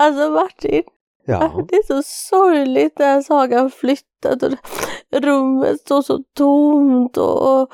[0.00, 0.82] Alltså Martin,
[1.26, 4.52] Ja, det är så sorgligt när Saga har flyttat och
[5.12, 7.70] rummet står så tomt och, och,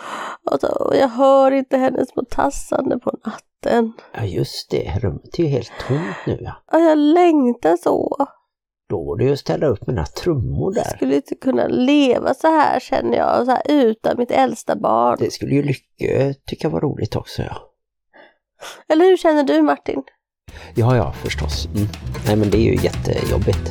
[0.81, 3.93] och jag hör inte hennes små tassande på natten.
[4.15, 4.99] ja just det.
[5.03, 6.53] Rummet är ju helt tomt nu ja.
[6.73, 8.27] Ja, jag längtar så.
[8.89, 10.97] Då går det ju att ställa upp mina trummor Jag där.
[10.97, 15.17] skulle inte kunna leva så här känner jag, så här utan mitt äldsta barn.
[15.21, 17.57] Det skulle ju Lycke tycka var roligt också ja.
[18.89, 20.03] Eller hur känner du Martin?
[20.79, 21.69] Ja, ja förstås.
[21.75, 21.89] Mm.
[22.27, 23.71] Nej men det är ju jättejobbigt.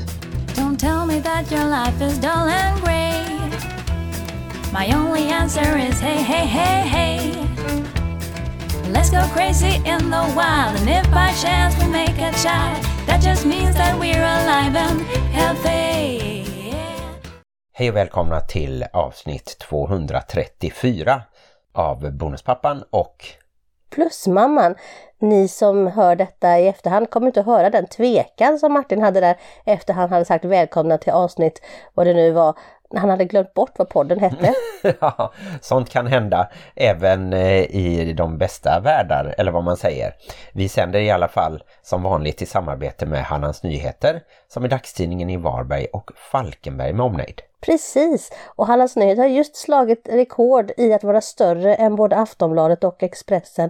[0.56, 3.26] Don't tell me that your life is dull and grey.
[4.74, 7.32] My only answer is hey, hey, hey, hey.
[8.94, 13.22] Let's go crazy in the wild, and if by chance we make a child, that
[13.24, 16.46] just means that we're alive and healthy.
[17.74, 21.22] Hej och välkomna till avsnitt 234
[21.74, 23.26] av Bonuspappan och
[23.96, 24.76] Plusmamman,
[25.20, 29.20] ni som hör detta i efterhand kommer inte att höra den tvekan som Martin hade
[29.20, 31.62] där efter han hade sagt välkomna till avsnitt,
[31.94, 32.58] vad det nu var,
[32.96, 34.54] han hade glömt bort vad podden hette.
[35.00, 40.16] ja, sånt kan hända även eh, i de bästa världar, eller vad man säger.
[40.54, 45.30] Vi sänder i alla fall som vanligt i samarbete med Hallands Nyheter, som är dagstidningen
[45.30, 47.42] i Varberg och Falkenberg med omnejd.
[47.62, 52.84] Precis, och Hallands Nyheter har just slagit rekord i att vara större än både Aftonbladet
[52.84, 53.70] och Expressen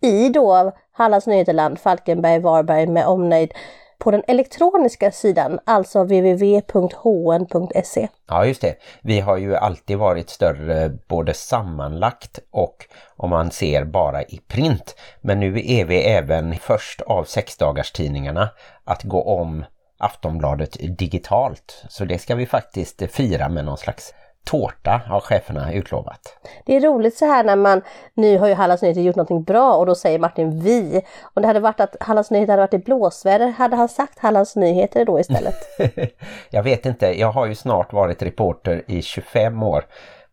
[0.00, 3.52] i då Hallands Nyheterland, Falkenberg, Varberg med omnejd
[3.98, 8.08] på den elektroniska sidan, alltså www.hn.se.
[8.28, 12.86] Ja just det, vi har ju alltid varit större både sammanlagt och
[13.16, 14.96] om man ser bara i print.
[15.20, 18.48] Men nu är vi även först av sexdagarstidningarna
[18.84, 19.64] att gå om
[19.98, 21.84] Aftonbladet digitalt.
[21.88, 24.14] Så det ska vi faktiskt fira med någon slags
[24.46, 26.20] tårta har cheferna utlovat.
[26.64, 27.82] Det är roligt så här när man,
[28.14, 31.02] nu har ju Hallands Nyheter gjort någonting bra och då säger Martin vi.
[31.34, 34.56] Om det hade varit att Hallands Nyheter hade varit i blåsväder, hade han sagt Hallands
[34.56, 35.56] Nyheter då istället?
[36.50, 39.84] jag vet inte, jag har ju snart varit reporter i 25 år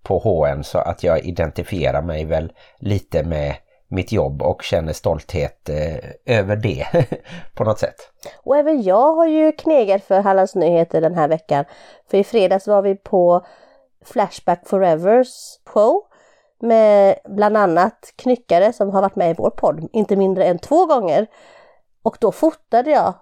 [0.04, 3.56] på HN så att jag identifierar mig väl lite med
[3.88, 6.86] mitt jobb och känner stolthet eh, över det
[7.54, 7.96] på något sätt.
[8.44, 11.66] Och även jag har ju knegat för Hallands Nyheter den här veckan.
[12.12, 13.46] För i fredags var vi på
[14.06, 16.02] Flashback Forevers show
[16.62, 20.86] med bland annat knyckare som har varit med i vår podd inte mindre än två
[20.86, 21.28] gånger.
[22.04, 23.14] Och då fotade jag.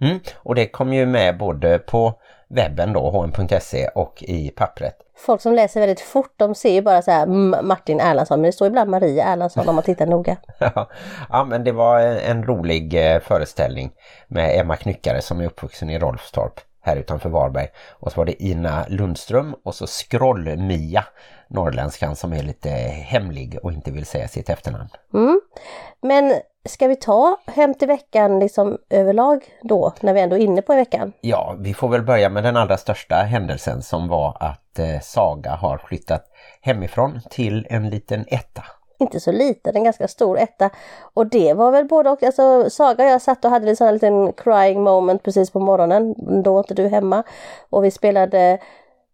[0.00, 2.14] Mm, och det kom ju med både på
[2.48, 4.96] webben då, hn.se och i pappret.
[5.16, 8.48] Folk som läser väldigt fort, de ser ju bara så här "Mm, Martin Erlandsson, men
[8.48, 10.36] det står ibland Maria Erlandsson om man tittar noga.
[11.28, 13.92] ja men det var en, en rolig eh, föreställning
[14.28, 17.68] med Emma Knyckare som är uppvuxen i Rolfstorp här utanför Varberg.
[17.90, 21.04] Och så var det Ina Lundström och så Skroll-Mia,
[21.48, 22.68] norrländskan som är lite
[23.06, 24.88] hemlig och inte vill säga sitt efternamn.
[25.14, 25.40] Mm.
[26.02, 26.34] Men
[26.68, 30.74] ska vi ta Hem till veckan liksom överlag då, när vi ändå är inne på
[30.74, 31.12] veckan?
[31.20, 35.50] Ja, vi får väl börja med den allra största händelsen som var att eh, Saga
[35.50, 36.24] har flyttat
[36.60, 38.64] hemifrån till en liten etta.
[39.00, 40.70] Inte så liten, en ganska stor etta.
[41.14, 43.86] Och det var väl både och, alltså Saga och jag satt och hade en sån
[43.86, 47.22] här liten crying moment precis på morgonen, då var inte du hemma.
[47.70, 48.58] Och vi spelade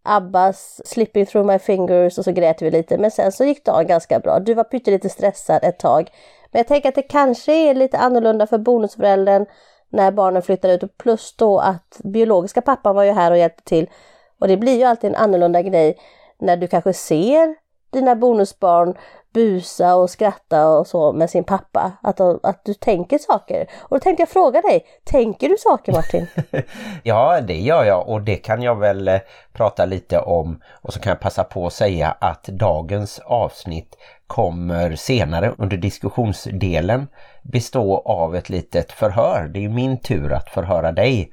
[0.03, 2.99] Abbas Slipping through my fingers och så grät vi lite.
[2.99, 4.41] Men sen så gick dagen ganska bra.
[4.41, 6.11] Du var pyttelite stressad ett tag.
[6.53, 9.47] Men jag tänker att det kanske är lite annorlunda för bonusföräldern
[9.89, 10.83] när barnen flyttar ut.
[10.83, 13.91] Och plus då att biologiska pappan var ju här och hjälpte till.
[14.41, 15.99] Och det blir ju alltid en annorlunda grej
[16.39, 18.95] när du kanske ser dina bonusbarn
[19.37, 21.93] busa och skratta och så med sin pappa.
[22.03, 23.67] Att, att du tänker saker.
[23.79, 26.27] Och då tänkte jag fråga dig, tänker du saker Martin?
[27.03, 29.21] ja, det gör jag och det kan jag väl eh,
[29.53, 30.63] prata lite om.
[30.83, 37.09] Och så kan jag passa på att säga att dagens avsnitt kommer senare under diskussionsdelen
[37.43, 39.51] bestå av ett litet förhör.
[39.55, 41.33] Det är min tur att förhöra dig.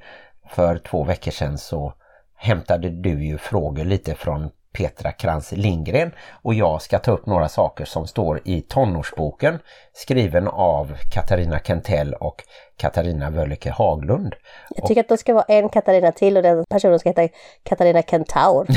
[0.50, 1.92] För två veckor sedan så
[2.36, 7.48] hämtade du ju frågor lite från Petra Krantz Lindgren och jag ska ta upp några
[7.48, 9.58] saker som står i tonårsboken
[9.92, 12.42] skriven av Katarina Kentell och
[12.76, 14.34] Katarina Wölleke Haglund.
[14.70, 17.28] Jag tycker att det ska vara en Katarina till och den personen ska heta
[17.62, 18.66] Katarina Kentaur.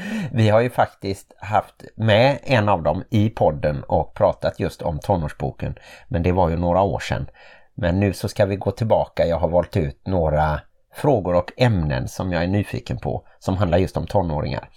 [0.32, 4.98] Vi har ju faktiskt haft med en av dem i podden och pratat just om
[4.98, 5.74] tonårsboken
[6.08, 7.26] men det var ju några år sedan.
[7.74, 9.26] Men nu så ska vi gå tillbaka.
[9.26, 10.60] Jag har valt ut några
[10.92, 14.68] frågor och ämnen som jag är nyfiken på som handlar just om tonåringar.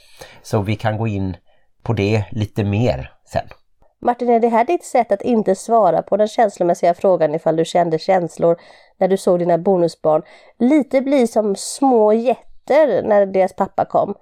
[0.41, 1.37] Så vi kan gå in
[1.83, 3.47] på det lite mer sen.
[4.01, 7.65] Martin, är det här ditt sätt att inte svara på den känslomässiga frågan ifall du
[7.65, 8.57] kände känslor
[8.97, 10.21] när du såg dina bonusbarn
[10.59, 14.15] lite bli som små jätter när deras pappa kom?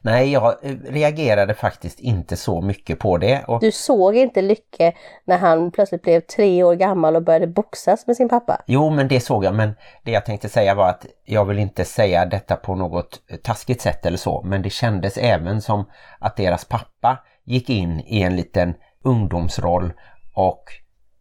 [0.00, 3.44] Nej, jag eh, reagerade faktiskt inte så mycket på det.
[3.44, 4.92] Och Du såg inte Lycke
[5.24, 8.62] när han plötsligt blev tre år gammal och började boxas med sin pappa.
[8.66, 9.54] Jo, men det såg jag.
[9.54, 9.74] Men
[10.04, 14.06] det jag tänkte säga var att jag vill inte säga detta på något taskigt sätt
[14.06, 14.42] eller så.
[14.42, 18.74] Men det kändes även som att deras pappa gick in i en liten
[19.04, 19.92] ungdomsroll
[20.34, 20.64] och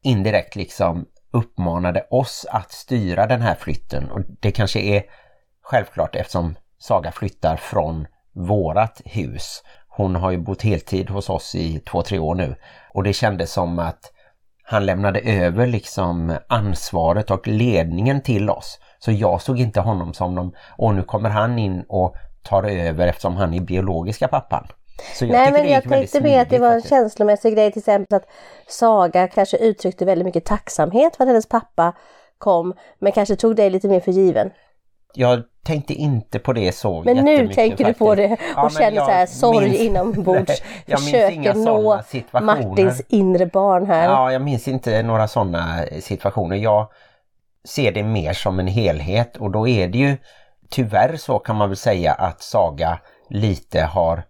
[0.03, 4.11] indirekt liksom uppmanade oss att styra den här flytten.
[4.11, 5.03] Och det kanske är
[5.61, 9.63] självklart eftersom Saga flyttar från vårat hus.
[9.87, 12.55] Hon har ju bott heltid hos oss i två, tre år nu.
[12.93, 14.11] Och det kändes som att
[14.63, 18.79] han lämnade över liksom ansvaret och ledningen till oss.
[18.99, 23.07] Så jag såg inte honom som någon, och nu kommer han in och tar över
[23.07, 24.67] eftersom han är biologiska pappan.
[25.21, 26.89] Nej men jag tänkte mer att det var en faktiskt.
[26.89, 28.25] känslomässig grej till exempel att
[28.67, 31.93] Saga kanske uttryckte väldigt mycket tacksamhet för att hennes pappa
[32.37, 34.51] kom men kanske tog det lite mer för given.
[35.13, 38.57] Jag tänkte inte på det så Men nu tänker du på det faktiskt.
[38.57, 40.61] och men känner jag så här sorg minns- inombords.
[40.85, 42.01] Jag Försöker nå.
[42.41, 44.03] Martins inre barn här.
[44.03, 46.55] Ja, jag minns inte några sådana situationer.
[46.55, 46.87] Jag
[47.67, 50.17] ser det mer som en helhet och då är det ju
[50.69, 52.99] tyvärr så kan man väl säga att Saga
[53.29, 54.23] lite har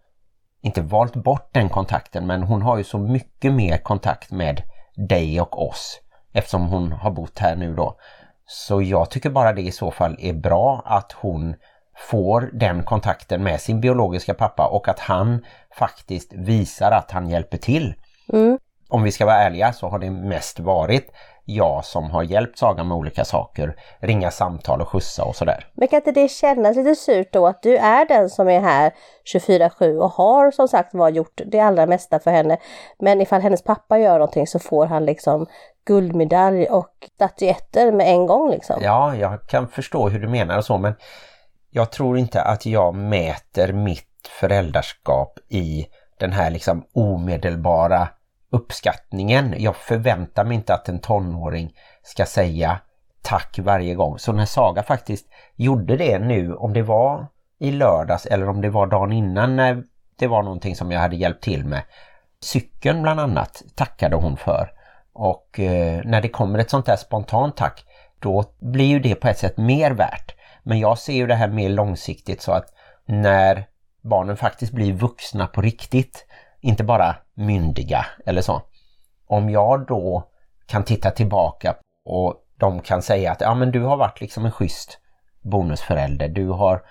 [0.62, 4.62] inte valt bort den kontakten men hon har ju så mycket mer kontakt med
[5.10, 6.00] dig och oss
[6.34, 7.98] eftersom hon har bott här nu då.
[8.48, 11.56] Så jag tycker bara det i så fall är bra att hon
[11.98, 15.46] får den kontakten med sin biologiska pappa och att han
[15.78, 17.94] faktiskt visar att han hjälper till.
[18.34, 18.60] Mm.
[18.90, 21.12] Om vi ska vara ärliga så har det mest varit
[21.50, 25.68] jag som har hjälpt Saga med olika saker, ringa samtal och skjutsa och sådär.
[25.74, 28.94] Men kan inte det kännas lite surt då att du är den som är här
[29.36, 32.58] 24-7 och har som sagt var gjort det allra mesta för henne.
[33.00, 35.46] Men ifall hennes pappa gör någonting så får han liksom
[35.86, 38.76] guldmedalj och statyetter med en gång liksom.
[38.82, 40.94] Ja, jag kan förstå hur du menar och så men
[41.70, 45.88] jag tror inte att jag mäter mitt föräldraskap i
[46.20, 48.08] den här liksom omedelbara
[48.52, 49.56] uppskattningen.
[49.58, 51.74] Jag förväntar mig inte att en tonåring
[52.04, 52.80] ska säga
[53.22, 54.20] tack varje gång.
[54.20, 57.28] Så när Saga faktiskt gjorde det nu, om det var
[57.60, 59.84] i lördags eller om det var dagen innan när
[60.20, 61.84] det var någonting som jag hade hjälpt till med.
[62.42, 64.72] Cykeln bland annat tackade hon för.
[65.14, 67.86] Och eh, när det kommer ett sånt där spontant tack
[68.20, 70.36] då blir ju det på ett sätt mer värt.
[70.64, 72.74] Men jag ser ju det här mer långsiktigt så att
[73.06, 73.66] när
[74.02, 76.26] barnen faktiskt blir vuxna på riktigt,
[76.62, 78.62] inte bara myndiga eller så.
[79.28, 80.24] Om jag då
[80.66, 81.76] kan titta tillbaka
[82.06, 85.00] och de kan säga att ja men du har varit liksom en schysst
[85.42, 86.28] bonusförälder.
[86.28, 86.82] Du har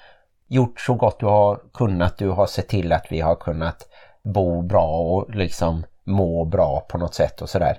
[0.48, 2.18] gjort så gott du har kunnat.
[2.18, 3.88] Du har sett till att vi har kunnat
[4.22, 7.78] bo bra och liksom må bra på något sätt och sådär.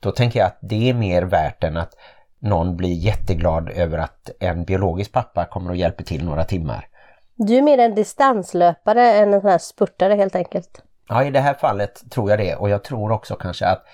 [0.00, 1.94] Då tänker jag att det är mer värt än att
[2.38, 6.88] någon blir jätteglad över att en biologisk pappa kommer och hjälper till några timmar.
[7.36, 10.82] Du är mer en distanslöpare än en sån här spurtare helt enkelt.
[11.08, 13.84] Ja, i det här fallet tror jag det och jag tror också kanske att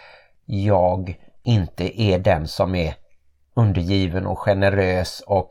[0.44, 2.94] jag inte är den som är
[3.54, 5.50] undergiven och generös och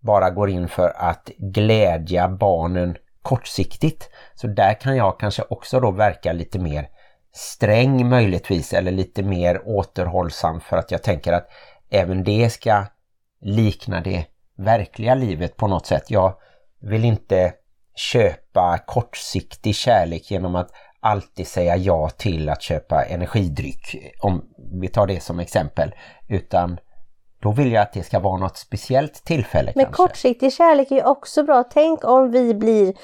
[0.00, 4.10] bara går in för att glädja barnen kortsiktigt.
[4.34, 6.88] Så där kan jag kanske också då verka lite mer
[7.32, 11.48] sträng möjligtvis eller lite mer återhållsam för att jag tänker att
[11.90, 12.84] även det ska
[13.40, 14.26] likna det
[14.56, 16.10] verkliga livet på något sätt.
[16.10, 16.34] Jag
[16.80, 17.52] vill inte
[17.94, 24.44] köpa kortsiktig kärlek genom att alltid säga ja till att köpa energidryck, om
[24.80, 25.94] vi tar det som exempel,
[26.28, 26.78] utan
[27.42, 30.02] då vill jag att det ska vara något speciellt tillfälle Men kanske.
[30.02, 31.64] kortsiktig kärlek är ju också bra.
[31.64, 32.94] Tänk om vi blir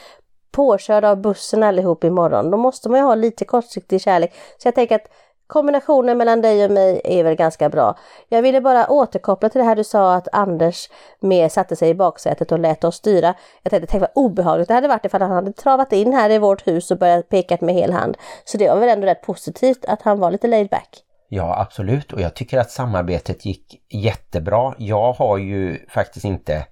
[0.51, 2.51] påkörda av bussen allihop imorgon.
[2.51, 4.35] Då måste man ju ha lite kortsiktig kärlek.
[4.59, 5.09] Så jag tänker att
[5.49, 7.99] kombinationen mellan dig och mig är väl ganska bra.
[8.29, 10.91] Jag ville bara återkoppla till det här du sa att Anders
[11.21, 13.35] mer satte sig i baksätet och lät oss styra.
[13.63, 16.39] Jag tänkte, tänk vad obehagligt det hade varit ifall han hade travat in här i
[16.39, 18.17] vårt hus och börjat peka med hel hand.
[18.45, 21.05] Så det var väl ändå rätt positivt att han var lite laid back.
[21.29, 22.13] Ja, absolut.
[22.13, 24.75] Och jag tycker att samarbetet gick jättebra.
[24.79, 26.67] Jag har ju faktiskt inte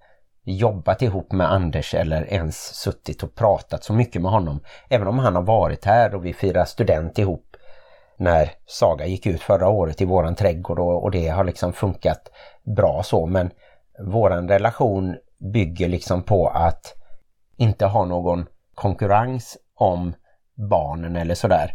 [0.46, 4.60] jobbat ihop med Anders eller ens suttit och pratat så mycket med honom.
[4.88, 7.45] Även om han har varit här och vi firar student ihop
[8.16, 12.30] när Saga gick ut förra året i våran trädgård och, och det har liksom funkat
[12.76, 13.26] bra så.
[13.26, 13.50] Men
[14.04, 15.16] våran relation
[15.52, 16.94] bygger liksom på att
[17.56, 20.14] inte ha någon konkurrens om
[20.54, 21.70] barnen eller sådär.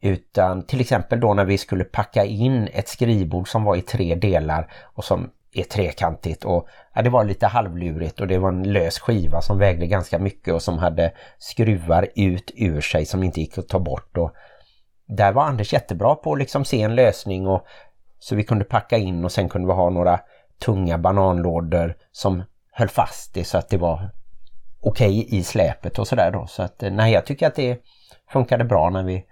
[0.00, 4.14] Utan till exempel då när vi skulle packa in ett skrivbord som var i tre
[4.14, 8.72] delar och som är trekantigt och ja, det var lite halvlurigt och det var en
[8.72, 13.40] lös skiva som vägde ganska mycket och som hade skruvar ut ur sig som inte
[13.40, 14.32] gick att ta bort och
[15.16, 17.66] där var Anders jättebra på att liksom se en lösning och
[18.18, 20.20] så vi kunde packa in och sen kunde vi ha några
[20.64, 22.42] tunga bananlådor som
[22.72, 24.10] höll fast det så att det var
[24.80, 26.46] okej i släpet och sådär då.
[26.46, 27.82] Så att eh, nej, jag tycker att det
[28.32, 29.24] funkade bra när vi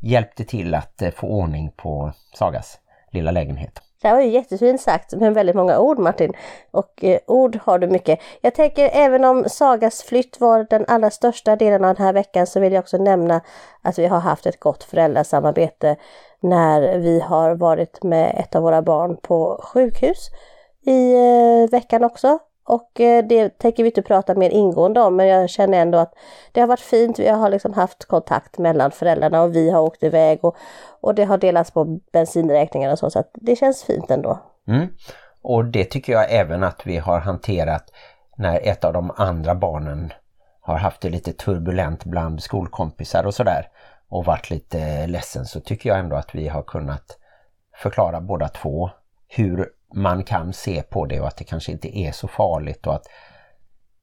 [0.00, 2.78] hjälpte till att eh, få ordning på Sagas
[3.10, 3.82] lilla lägenhet.
[4.02, 6.32] Det här var ju jättefint sagt med väldigt många ord Martin.
[6.70, 8.20] Och eh, ord har du mycket.
[8.40, 12.46] Jag tänker även om Sagas flytt var den allra största delen av den här veckan
[12.46, 13.40] så vill jag också nämna
[13.82, 15.96] att vi har haft ett gott föräldrasamarbete
[16.40, 20.28] när vi har varit med ett av våra barn på sjukhus
[20.86, 22.38] i eh, veckan också.
[22.68, 26.14] Och eh, det tänker vi inte prata mer ingående om men jag känner ändå att
[26.52, 27.18] det har varit fint.
[27.18, 30.56] Vi har liksom haft kontakt mellan föräldrarna och vi har åkt iväg och,
[31.00, 33.10] och det har delats på bensinräkningar och så.
[33.10, 34.38] Så att det känns fint ändå.
[34.68, 34.88] Mm.
[35.42, 37.92] Och det tycker jag även att vi har hanterat
[38.36, 40.12] när ett av de andra barnen
[40.60, 43.68] har haft det lite turbulent bland skolkompisar och sådär
[44.08, 47.18] och varit lite ledsen så tycker jag ändå att vi har kunnat
[47.82, 48.90] förklara båda två
[49.28, 52.94] hur man kan se på det och att det kanske inte är så farligt och
[52.94, 53.06] att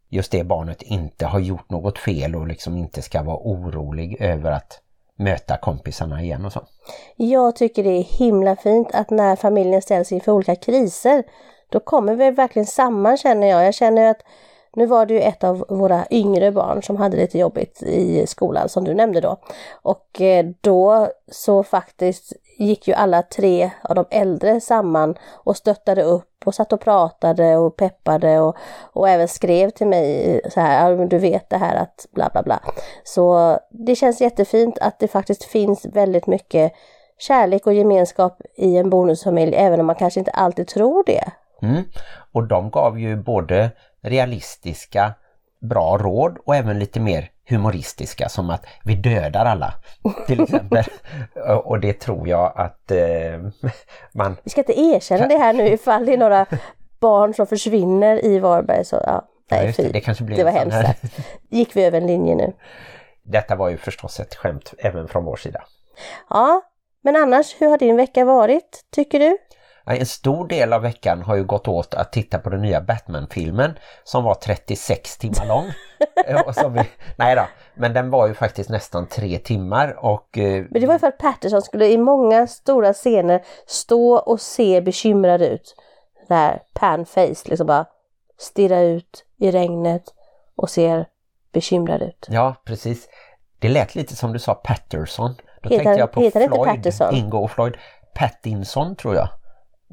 [0.09, 4.51] just det barnet inte har gjort något fel och liksom inte ska vara orolig över
[4.51, 4.81] att
[5.17, 6.67] möta kompisarna igen och så.
[7.15, 11.23] Jag tycker det är himla fint att när familjen ställs inför olika kriser
[11.69, 13.65] då kommer vi verkligen samman känner jag.
[13.65, 14.21] Jag känner att
[14.75, 18.69] nu var det ju ett av våra yngre barn som hade lite jobbigt i skolan
[18.69, 19.37] som du nämnde då.
[19.81, 26.03] Och eh, då så faktiskt gick ju alla tre av de äldre samman och stöttade
[26.03, 28.55] upp och satt och pratade och peppade och,
[28.93, 32.59] och även skrev till mig så här, du vet det här att bla bla bla.
[33.03, 36.73] Så det känns jättefint att det faktiskt finns väldigt mycket
[37.17, 41.31] kärlek och gemenskap i en bonusfamilj även om man kanske inte alltid tror det.
[41.61, 41.83] Mm.
[42.31, 43.71] Och de gav ju både
[44.01, 45.13] realistiska
[45.61, 49.73] bra råd och även lite mer humoristiska som att vi dödar alla
[50.27, 50.83] till exempel.
[51.63, 53.69] och det tror jag att eh,
[54.13, 54.37] man...
[54.43, 56.45] Vi ska inte erkänna det här nu ifall det är några
[56.99, 58.85] barn som försvinner i Varberg.
[58.85, 61.03] Så, ja, nej, ja, det, det, kanske blir det var hemskt.
[61.49, 62.53] Gick vi över en linje nu?
[63.23, 65.63] Detta var ju förstås ett skämt även från vår sida.
[66.29, 66.61] Ja,
[67.01, 69.37] men annars hur har din vecka varit tycker du?
[69.87, 73.77] En stor del av veckan har ju gått åt att titta på den nya Batman-filmen
[74.03, 75.65] som var 36 timmar lång.
[76.73, 80.37] vi, nej då, men den var ju faktiskt nästan tre timmar och...
[80.37, 84.41] Eh, men det var ju för att Patterson skulle i många stora scener stå och
[84.41, 85.75] se bekymrad ut.
[86.27, 87.85] Där pan-face, liksom bara
[88.37, 90.03] stirra ut i regnet
[90.55, 91.05] och ser
[91.53, 92.27] bekymrad ut.
[92.29, 93.07] Ja, precis.
[93.59, 95.35] Det lät lite som du sa Patterson.
[95.61, 97.77] Då heter, tänkte jag på Floyd, Ingo och Floyd.
[98.15, 99.29] Pattinson tror jag.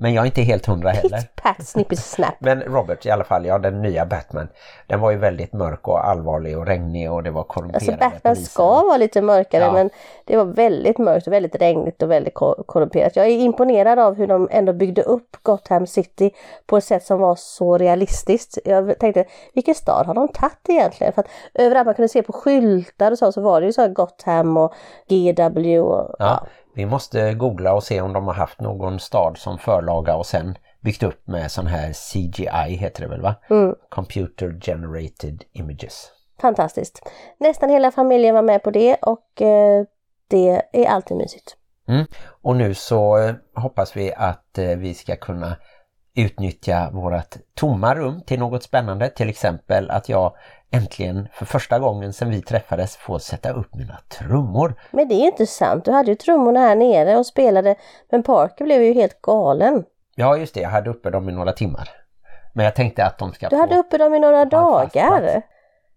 [0.03, 1.21] Men jag är inte helt hundra heller.
[1.43, 2.35] Pat, snippy, snap.
[2.39, 4.49] Men Robert i alla fall, ja den nya Batman.
[4.87, 8.35] Den var ju väldigt mörk och allvarlig och regnig och det var korrumperade Alltså Batman
[8.35, 8.51] poliser.
[8.51, 9.73] ska vara lite mörkare ja.
[9.73, 9.91] men
[10.25, 13.17] det var väldigt mörkt och väldigt regnigt och väldigt korrumperat.
[13.17, 16.31] Jag är imponerad av hur de ändå byggde upp Gotham City
[16.67, 18.59] på ett sätt som var så realistiskt.
[18.65, 21.13] Jag tänkte, vilken stad har de tagit egentligen?
[21.13, 23.89] För att överallt man kunde se på skyltar och så, så var det ju så
[23.89, 24.75] Gotham och
[25.09, 26.25] GW och, ja.
[26.27, 26.47] ja.
[26.75, 30.59] Vi måste googla och se om de har haft någon stad som förlaga och sen
[30.81, 33.35] byggt upp med sån här CGI heter det väl va?
[33.51, 33.75] Mm.
[33.89, 36.11] Computer Generated Images.
[36.41, 37.09] Fantastiskt.
[37.39, 39.85] Nästan hela familjen var med på det och eh,
[40.29, 41.57] det är alltid mysigt.
[41.89, 42.07] Mm.
[42.43, 45.57] Och nu så eh, hoppas vi att eh, vi ska kunna
[46.15, 49.09] utnyttja vårat tomma rum till något spännande.
[49.09, 50.33] Till exempel att jag
[50.73, 54.75] äntligen för första gången sedan vi träffades få sätta upp mina trummor.
[54.91, 57.75] Men det är inte sant, du hade ju trummorna här nere och spelade
[58.11, 59.85] men Parker blev ju helt galen.
[60.15, 61.89] Ja just det, jag hade uppe dem i några timmar.
[62.53, 63.61] Men jag tänkte att de ska Du få...
[63.61, 65.43] hade uppe dem i några dagar?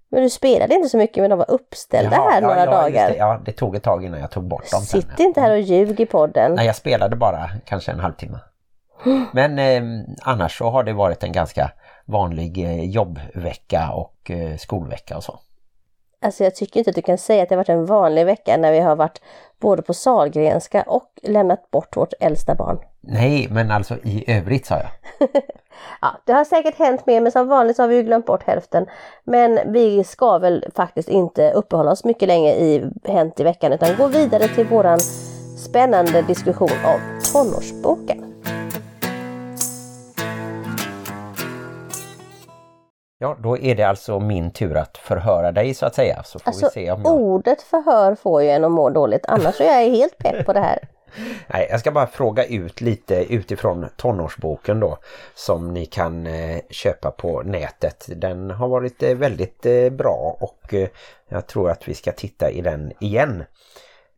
[0.09, 3.09] Men du spelade inte så mycket men de var uppställda Jaha, här några ja, dagar.
[3.09, 4.81] Det, ja, det tog ett tag innan jag tog bort dem.
[4.81, 5.25] Sitt sen.
[5.25, 6.55] inte här och ljug i podden.
[6.55, 8.39] Nej, jag spelade bara kanske en halvtimme.
[9.33, 11.71] Men eh, annars så har det varit en ganska
[12.05, 15.39] vanlig eh, jobbvecka och eh, skolvecka och så.
[16.21, 18.57] Alltså jag tycker inte att du kan säga att det har varit en vanlig vecka
[18.57, 19.21] när vi har varit
[19.59, 22.79] både på Salgrenska och lämnat bort vårt äldsta barn.
[23.01, 24.89] Nej, men alltså i övrigt sa jag.
[26.01, 28.85] ja, det har säkert hänt mer men som vanligt så har vi glömt bort hälften.
[29.23, 33.97] Men vi ska väl faktiskt inte uppehålla oss mycket länge i Hänt i veckan utan
[33.97, 34.99] gå vidare till våran
[35.57, 36.99] spännande diskussion om
[37.33, 38.33] tonårsboken.
[43.17, 46.23] Ja, då är det alltså min tur att förhöra dig så att säga.
[46.23, 47.13] Så får alltså, vi se om jag...
[47.13, 50.59] ordet förhör får ju en att må dåligt, annars är jag helt pepp på det
[50.59, 50.79] här.
[51.47, 54.97] Nej, jag ska bara fråga ut lite utifrån tonårsboken då
[55.35, 58.05] som ni kan eh, köpa på nätet.
[58.15, 60.73] Den har varit eh, väldigt eh, bra och
[61.29, 63.43] jag tror att vi ska titta i den igen.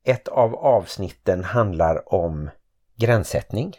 [0.04, 2.50] Ett av avsnitten handlar om
[2.96, 3.74] gränssättning.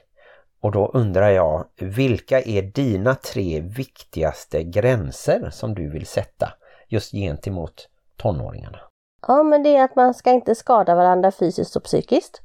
[0.60, 6.52] Och då undrar jag, vilka är dina tre viktigaste gränser som du vill sätta
[6.88, 8.78] just gentemot tonåringarna.
[9.26, 12.42] Ja, men det är att man ska inte skada varandra fysiskt och psykiskt.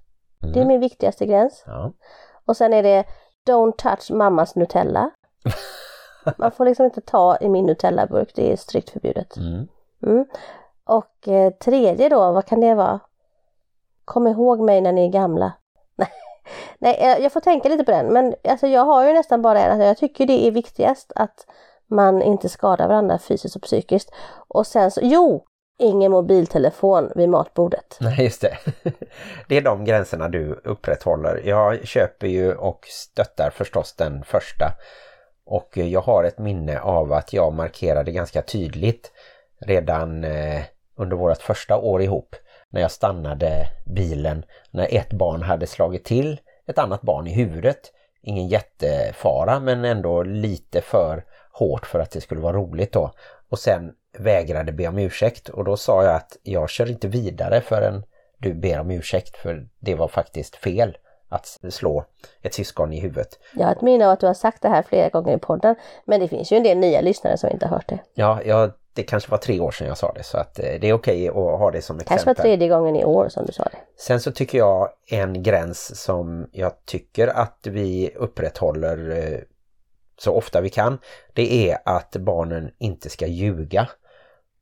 [0.53, 1.63] Det är min viktigaste gräns.
[1.67, 1.93] Ja.
[2.45, 3.05] Och sen är det
[3.47, 5.11] Don't touch mammas Nutella.
[6.37, 9.37] Man får liksom inte ta i min Nutella-burk, det är strikt förbjudet.
[9.37, 9.67] Mm.
[10.03, 10.25] Mm.
[10.83, 12.99] Och eh, tredje då, vad kan det vara?
[14.05, 15.53] Kom ihåg mig när ni är gamla.
[16.79, 19.59] Nej, jag, jag får tänka lite på den, men alltså, jag har ju nästan bara
[19.59, 19.71] en.
[19.71, 21.45] Alltså, jag tycker det är viktigast att
[21.89, 24.11] man inte skadar varandra fysiskt och psykiskt.
[24.47, 25.45] Och sen så, jo!
[25.79, 27.97] Ingen mobiltelefon vid matbordet.
[28.01, 28.57] Nej, just det.
[29.47, 31.41] Det är de gränserna du upprätthåller.
[31.45, 34.65] Jag köper ju och stöttar förstås den första.
[35.45, 39.11] Och jag har ett minne av att jag markerade ganska tydligt
[39.65, 40.61] redan eh,
[40.97, 42.35] under vårt första år ihop
[42.73, 47.91] när jag stannade bilen när ett barn hade slagit till ett annat barn i huvudet.
[48.21, 53.11] Ingen jättefara men ändå lite för hårt för att det skulle vara roligt då.
[53.49, 57.61] Och sen vägrade be om ursäkt och då sa jag att jag kör inte vidare
[57.61, 58.03] förrän
[58.37, 60.97] du ber om ursäkt för det var faktiskt fel
[61.29, 62.05] att slå
[62.41, 63.39] ett syskon i huvudet.
[63.53, 65.75] Jag har ett minne av att du har sagt det här flera gånger i podden,
[66.05, 67.99] men det finns ju en del nya lyssnare som inte har hört det.
[68.13, 70.89] Ja, jag, det kanske var tre år sedan jag sa det så att eh, det
[70.89, 72.43] är okej att ha det som Kanske var exempel.
[72.43, 73.77] tredje gången i år som du sa det.
[73.97, 79.39] Sen så tycker jag en gräns som jag tycker att vi upprätthåller eh,
[80.17, 80.97] så ofta vi kan,
[81.33, 83.89] det är att barnen inte ska ljuga.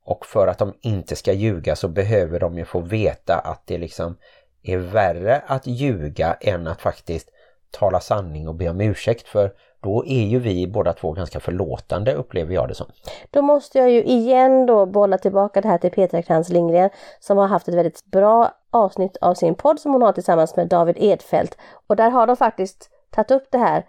[0.04, 3.78] Och för att de inte ska ljuga så behöver de ju få veta att det
[3.78, 4.16] liksom
[4.62, 7.28] är värre att ljuga än att faktiskt
[7.70, 12.14] tala sanning och be om ursäkt för då är ju vi båda två ganska förlåtande
[12.14, 12.86] upplever jag det som.
[13.30, 17.38] Då måste jag ju igen då bolla tillbaka det här till Petra Krantz Lindgren som
[17.38, 20.96] har haft ett väldigt bra avsnitt av sin podd som hon har tillsammans med David
[20.98, 23.84] Edfeldt Och där har de faktiskt tagit upp det här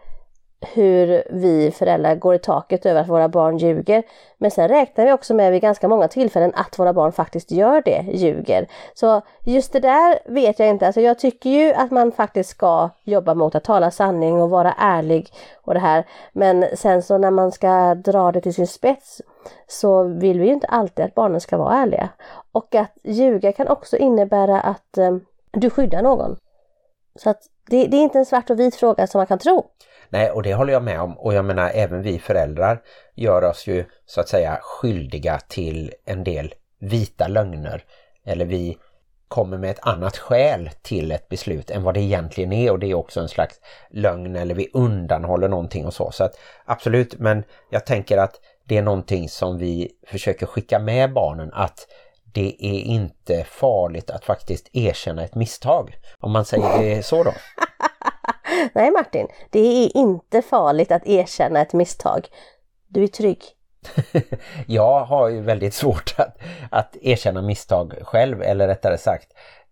[0.74, 4.04] hur vi föräldrar går i taket över att våra barn ljuger.
[4.38, 7.82] Men sen räknar vi också med vid ganska många tillfällen att våra barn faktiskt gör
[7.82, 8.68] det, ljuger.
[8.94, 10.86] Så just det där vet jag inte.
[10.86, 14.74] Alltså jag tycker ju att man faktiskt ska jobba mot att tala sanning och vara
[14.78, 16.06] ärlig och det här.
[16.34, 19.22] Men sen så när man ska dra det till sin spets
[19.68, 22.10] så vill vi ju inte alltid att barnen ska vara ärliga.
[22.52, 25.18] Och att ljuga kan också innebära att eh,
[25.52, 26.36] du skyddar någon.
[27.16, 29.66] Så att det, det är inte en svart och vit fråga som man kan tro.
[30.14, 31.18] Nej, och det håller jag med om.
[31.18, 32.82] Och jag menar, även vi föräldrar
[33.16, 37.84] gör oss ju så att säga skyldiga till en del vita lögner.
[38.26, 38.78] Eller vi
[39.28, 42.72] kommer med ett annat skäl till ett beslut än vad det egentligen är.
[42.72, 46.12] Och det är också en slags lögn eller vi undanhåller någonting och så.
[46.12, 48.36] Så att absolut, men jag tänker att
[48.68, 51.88] det är någonting som vi försöker skicka med barnen att
[52.34, 55.98] det är inte farligt att faktiskt erkänna ett misstag.
[56.20, 57.34] Om man säger det så då.
[58.74, 62.28] Nej Martin, det är inte farligt att erkänna ett misstag.
[62.88, 63.44] Du är trygg.
[64.68, 66.38] jag har ju väldigt svårt att,
[66.72, 69.28] att erkänna misstag själv eller rättare sagt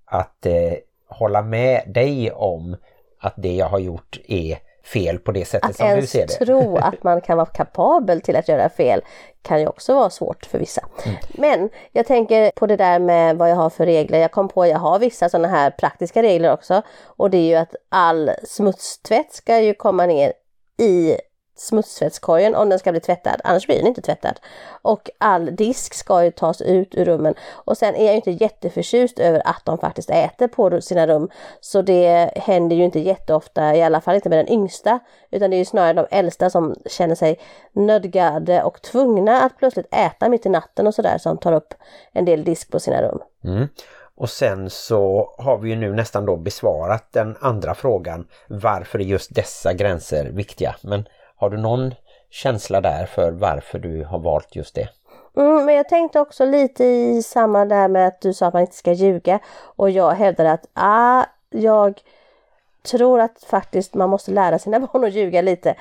[0.06, 0.74] att eh,
[1.08, 2.76] hålla med dig om
[3.20, 6.46] att det jag har gjort är fel på det sättet Att som du ser det.
[6.46, 9.02] tro att man kan vara kapabel till att göra fel
[9.42, 10.88] kan ju också vara svårt för vissa.
[11.06, 11.18] Mm.
[11.30, 14.20] Men jag tänker på det där med vad jag har för regler.
[14.20, 16.82] Jag kom på att jag har vissa sådana här praktiska regler också.
[17.04, 20.34] Och det är ju att all smutstvätt ska ju komma ner
[20.78, 21.18] i
[21.62, 24.40] smutsvättskorgen om den ska bli tvättad, annars blir den inte tvättad.
[24.82, 27.34] Och all disk ska ju tas ut ur rummen.
[27.52, 31.30] Och sen är jag ju inte jätteförtjust över att de faktiskt äter på sina rum.
[31.62, 35.00] Så det händer ju inte jätteofta, i alla fall inte med den yngsta.
[35.32, 37.40] Utan det är ju snarare de äldsta som känner sig
[37.74, 41.74] nödgade och tvungna att plötsligt äta mitt i natten och sådär som tar upp
[42.12, 43.20] en del disk på sina rum.
[43.44, 43.68] Mm.
[44.16, 48.28] Och sen så har vi ju nu nästan då besvarat den andra frågan.
[48.48, 50.76] Varför är just dessa gränser viktiga?
[50.82, 51.06] Men
[51.42, 51.94] har du någon
[52.30, 54.90] känsla där för varför du har valt just det?
[55.38, 58.62] Mm, men jag tänkte också lite i samma där med att du sa att man
[58.62, 62.02] inte ska ljuga och jag hävdade att ah, jag
[62.84, 65.76] tror att faktiskt man måste lära sina barn att ljuga lite.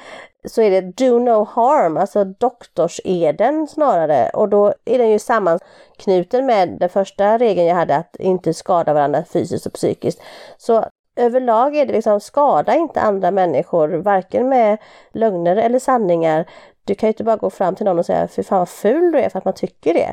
[0.44, 6.46] Så är det do no harm, alltså doktorseden snarare och då är den ju sammanknuten
[6.46, 10.22] med den första regeln jag hade att inte skada varandra fysiskt och psykiskt.
[10.58, 10.84] Så
[11.20, 14.78] överlag är det liksom skada inte andra människor, varken med
[15.12, 16.46] lögner eller sanningar.
[16.84, 19.12] Du kan ju inte bara gå fram till någon och säga fy fan vad ful
[19.12, 20.12] du är för att man tycker det.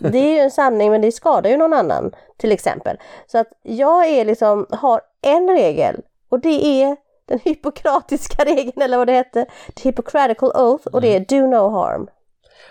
[0.10, 2.96] Det är ju en sanning men det skadar ju någon annan till exempel.
[3.26, 6.96] Så att jag är liksom, har en regel och det är
[7.28, 9.46] den hypokratiska regeln eller vad det heter.
[9.74, 12.08] The Hippocratical Oath och det är do no harm.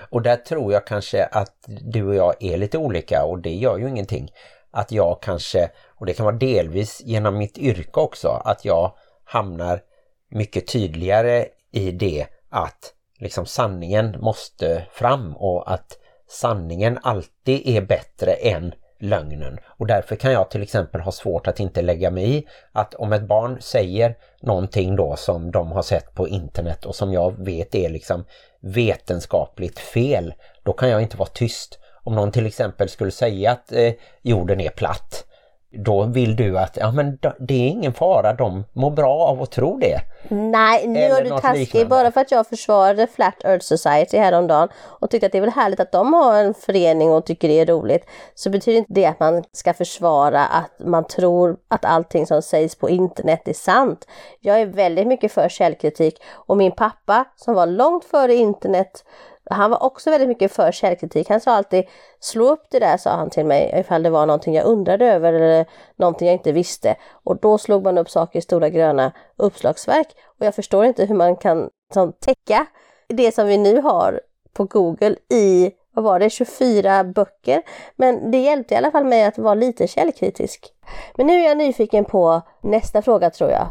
[0.10, 3.78] Och där tror jag kanske att du och jag är lite olika och det gör
[3.78, 4.32] ju ingenting.
[4.78, 8.92] Att jag kanske, och det kan vara delvis genom mitt yrke också, att jag
[9.24, 9.82] hamnar
[10.30, 15.98] mycket tydligare i det att liksom sanningen måste fram och att
[16.30, 19.60] sanningen alltid är bättre än lögnen.
[19.68, 23.14] Och därför kan jag till exempel ha svårt att inte lägga mig i att om
[23.14, 27.76] ett barn säger någonting då som de har sett på internet och som jag vet
[27.76, 28.26] är liksom
[28.60, 31.80] vetenskapligt fel, då kan jag inte vara tyst.
[32.08, 35.28] Om någon till exempel skulle säga att eh, jorden är platt
[35.72, 39.52] då vill du att ja men det är ingen fara, de mår bra av att
[39.52, 40.00] tro det.
[40.30, 41.88] Nej, nu är du taskig liknande.
[41.88, 45.50] bara för att jag försvarade Flat Earth Society häromdagen och tyckte att det är väl
[45.50, 48.06] härligt att de har en förening och tycker det är roligt.
[48.36, 52.76] Så betyder inte det att man ska försvara att man tror att allting som sägs
[52.76, 54.08] på internet är sant.
[54.40, 59.04] Jag är väldigt mycket för källkritik och min pappa som var långt före internet
[59.50, 61.30] han var också väldigt mycket för källkritik.
[61.30, 61.86] Han sa alltid
[62.20, 65.34] slå upp det där sa han till mig ifall det var någonting jag undrade över
[65.34, 66.96] eller någonting jag inte visste.
[67.24, 70.08] Och då slog man upp saker i stora gröna uppslagsverk.
[70.40, 72.66] Och jag förstår inte hur man kan som, täcka
[73.08, 74.22] det som vi nu har
[74.54, 77.62] på Google i, vad var det, 24 böcker.
[77.96, 80.74] Men det hjälpte i alla fall mig att vara lite källkritisk.
[81.16, 83.68] Men nu är jag nyfiken på nästa fråga tror jag.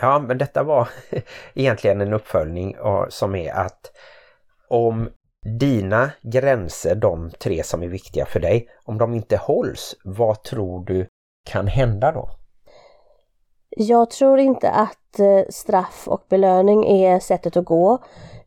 [0.00, 0.88] Ja, men detta var
[1.54, 2.76] egentligen en uppföljning
[3.08, 3.92] som är att
[4.68, 5.10] om
[5.46, 10.84] dina gränser, de tre som är viktiga för dig, om de inte hålls, vad tror
[10.84, 11.06] du
[11.50, 12.30] kan hända då?
[13.76, 17.98] Jag tror inte att eh, straff och belöning är sättet att gå.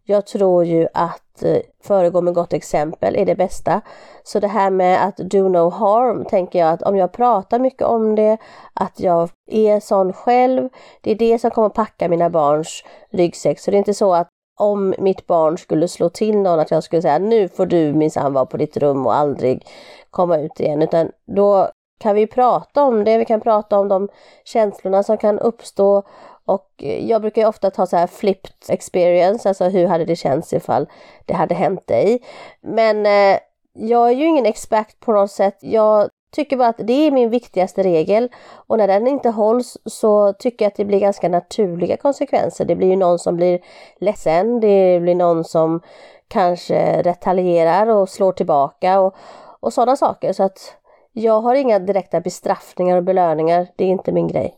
[0.03, 3.81] Jag tror ju att eh, föregå med gott exempel är det bästa.
[4.23, 7.87] Så det här med att do no harm tänker jag att om jag pratar mycket
[7.87, 8.37] om det,
[8.73, 10.69] att jag är sån själv,
[11.01, 13.59] det är det som kommer packa mina barns ryggsäck.
[13.59, 16.83] Så det är inte så att om mitt barn skulle slå till någon att jag
[16.83, 19.67] skulle säga nu får du minsann vara på ditt rum och aldrig
[20.09, 20.81] komma ut igen.
[20.81, 24.09] Utan då kan vi prata om det, vi kan prata om de
[24.45, 26.03] känslorna som kan uppstå
[26.45, 30.53] och jag brukar ju ofta ta så här flipped experience, alltså hur hade det känts
[30.53, 30.87] ifall
[31.25, 32.23] det hade hänt dig.
[32.61, 33.39] Men eh,
[33.73, 35.57] jag är ju ingen expert på något sätt.
[35.61, 38.29] Jag tycker bara att det är min viktigaste regel
[38.67, 42.65] och när den inte hålls så tycker jag att det blir ganska naturliga konsekvenser.
[42.65, 43.59] Det blir ju någon som blir
[43.99, 45.81] ledsen, det blir någon som
[46.27, 49.15] kanske retaljerar och slår tillbaka och,
[49.59, 50.33] och sådana saker.
[50.33, 50.75] Så att
[51.11, 54.55] jag har inga direkta bestraffningar och belöningar, det är inte min grej.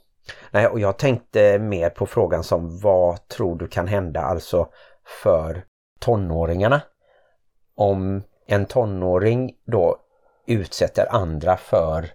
[0.52, 4.68] Nej, och jag tänkte mer på frågan som vad tror du kan hända alltså
[5.24, 5.64] för
[6.00, 6.82] tonåringarna?
[7.76, 9.98] Om en tonåring då
[10.48, 12.10] utsätter andra för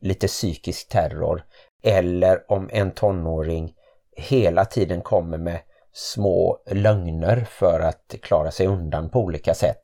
[0.00, 1.44] lite psykisk terror
[1.82, 3.74] eller om en tonåring
[4.16, 5.58] hela tiden kommer med
[5.92, 9.82] små lögner för att klara sig undan på olika sätt.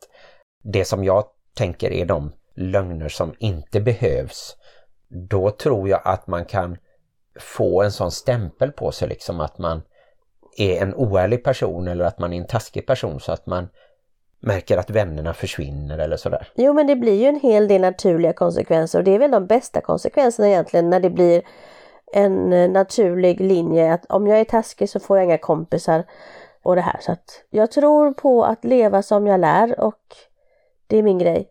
[0.62, 4.56] Det som jag tänker är de lögner som inte behövs.
[5.08, 6.76] Då tror jag att man kan
[7.40, 9.82] få en sån stämpel på sig liksom att man
[10.56, 13.68] är en oärlig person eller att man är en taskig person så att man
[14.46, 16.48] märker att vännerna försvinner eller sådär.
[16.54, 19.46] Jo men det blir ju en hel del naturliga konsekvenser och det är väl de
[19.46, 21.42] bästa konsekvenserna egentligen när det blir
[22.12, 26.04] en eh, naturlig linje att om jag är taskig så får jag inga kompisar
[26.62, 26.98] och det här.
[27.00, 30.02] Så att jag tror på att leva som jag lär och
[30.86, 31.50] det är min grej.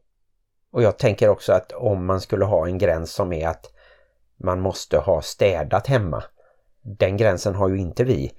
[0.72, 3.72] Och jag tänker också att om man skulle ha en gräns som är att
[4.38, 6.24] man måste ha städat hemma.
[6.82, 8.32] Den gränsen har ju inte vi.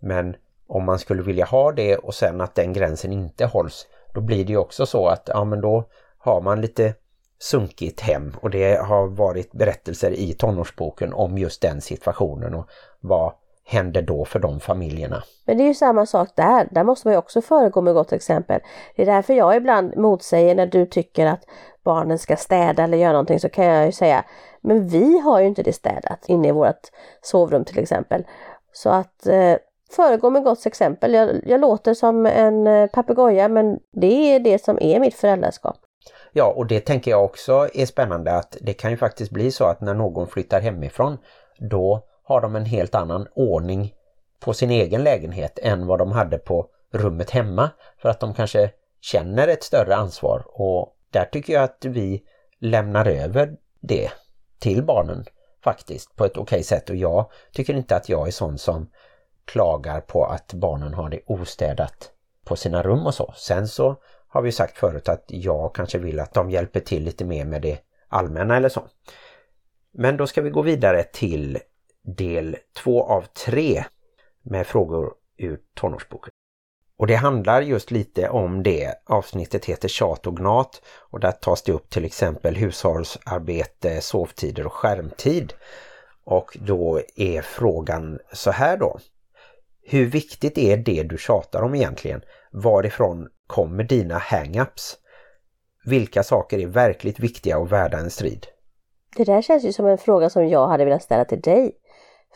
[0.00, 4.20] Men om man skulle vilja ha det och sen att den gränsen inte hålls, då
[4.20, 5.84] blir det ju också så att ja men då
[6.18, 6.94] har man lite
[7.38, 12.68] sunkigt hem och det har varit berättelser i tonårsboken om just den situationen och
[13.00, 13.32] vad
[13.64, 15.22] händer då för de familjerna.
[15.46, 16.68] Men det är ju samma sak där.
[16.70, 18.60] Där måste man ju också föregå med gott exempel.
[18.96, 21.44] Det är därför jag ibland motsäger när du tycker att
[21.84, 24.24] barnen ska städa eller göra någonting så kan jag ju säga
[24.60, 26.90] men vi har ju inte det städat inne i vårt
[27.22, 28.26] sovrum till exempel.
[28.72, 29.56] Så att eh,
[29.94, 31.14] föregå med gott exempel.
[31.14, 35.76] Jag, jag låter som en eh, papegoja men det är det som är mitt föräldraskap.
[36.32, 39.64] Ja, och det tänker jag också är spännande att det kan ju faktiskt bli så
[39.64, 41.18] att när någon flyttar hemifrån
[41.58, 43.94] då har de en helt annan ordning
[44.40, 48.70] på sin egen lägenhet än vad de hade på rummet hemma för att de kanske
[49.00, 52.22] känner ett större ansvar och där tycker jag att vi
[52.60, 54.10] lämnar över det
[54.58, 55.24] till barnen
[55.64, 58.90] faktiskt på ett okej sätt och jag tycker inte att jag är sån som
[59.44, 62.10] klagar på att barnen har det ostädat
[62.44, 63.34] på sina rum och så.
[63.36, 63.96] Sen så
[64.28, 67.62] har vi sagt förut att jag kanske vill att de hjälper till lite mer med
[67.62, 67.78] det
[68.08, 68.82] allmänna eller så.
[69.92, 71.58] Men då ska vi gå vidare till
[72.02, 73.84] del två av tre
[74.42, 76.32] med frågor ur tonårsboken.
[76.96, 78.94] Och det handlar just lite om det.
[79.06, 84.72] Avsnittet heter Tjat och gnat och där tas det upp till exempel hushållsarbete, sovtider och
[84.72, 85.52] skärmtid.
[86.24, 88.98] Och då är frågan så här då.
[89.84, 92.22] Hur viktigt är det du tjatar om egentligen?
[92.52, 94.96] Varifrån kommer dina hang-ups?
[95.84, 98.46] vilka saker är verkligt viktiga och värda en strid?
[99.16, 101.72] Det där känns ju som en fråga som jag hade velat ställa till dig.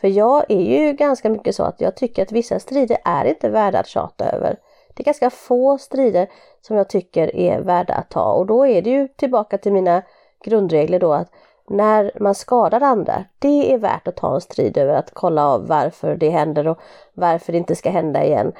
[0.01, 3.49] För jag är ju ganska mycket så att jag tycker att vissa strider är inte
[3.49, 4.59] värda att tjata över.
[4.95, 6.29] Det är ganska få strider
[6.61, 10.03] som jag tycker är värda att ta och då är det ju tillbaka till mina
[10.43, 11.31] grundregler då att
[11.69, 15.67] när man skadar andra, det är värt att ta en strid över att kolla av
[15.67, 16.79] varför det händer och
[17.13, 18.51] varför det inte ska hända igen.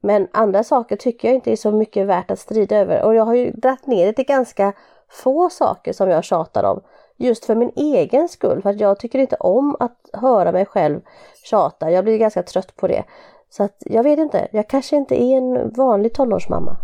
[0.00, 3.24] Men andra saker tycker jag inte är så mycket värt att strida över och jag
[3.24, 4.72] har ju dragit ner det till ganska
[5.08, 6.80] få saker som jag tjatar om.
[7.16, 11.00] Just för min egen skull, för att jag tycker inte om att höra mig själv
[11.44, 11.90] tjata.
[11.90, 13.04] Jag blir ganska trött på det.
[13.50, 16.76] Så att jag vet inte, jag kanske inte är en vanlig tonårsmamma.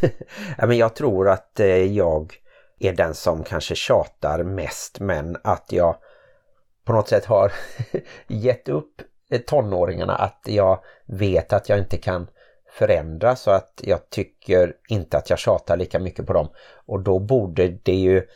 [0.58, 2.34] ja, men jag tror att eh, jag
[2.80, 5.96] är den som kanske tjatar mest men att jag
[6.84, 7.52] på något sätt har
[8.26, 9.02] gett upp
[9.46, 12.26] tonåringarna att jag vet att jag inte kan
[12.70, 16.48] förändra så att jag tycker inte att jag tjatar lika mycket på dem.
[16.86, 18.26] Och då borde det ju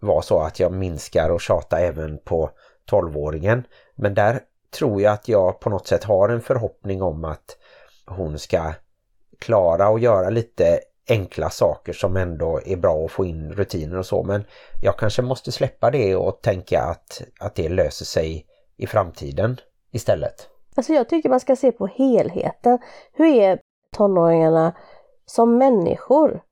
[0.00, 2.50] vara så att jag minskar och tjatar även på
[2.90, 3.62] 12-åringen.
[3.94, 4.40] Men där
[4.78, 7.56] tror jag att jag på något sätt har en förhoppning om att
[8.06, 8.72] hon ska
[9.38, 14.06] klara och göra lite enkla saker som ändå är bra att få in rutiner och
[14.06, 14.22] så.
[14.22, 14.44] Men
[14.82, 19.60] jag kanske måste släppa det och tänka att, att det löser sig i framtiden
[19.92, 20.48] istället.
[20.76, 22.78] Alltså jag tycker man ska se på helheten.
[23.12, 23.60] Hur är
[23.96, 24.72] tonåringarna
[25.26, 26.42] som människor?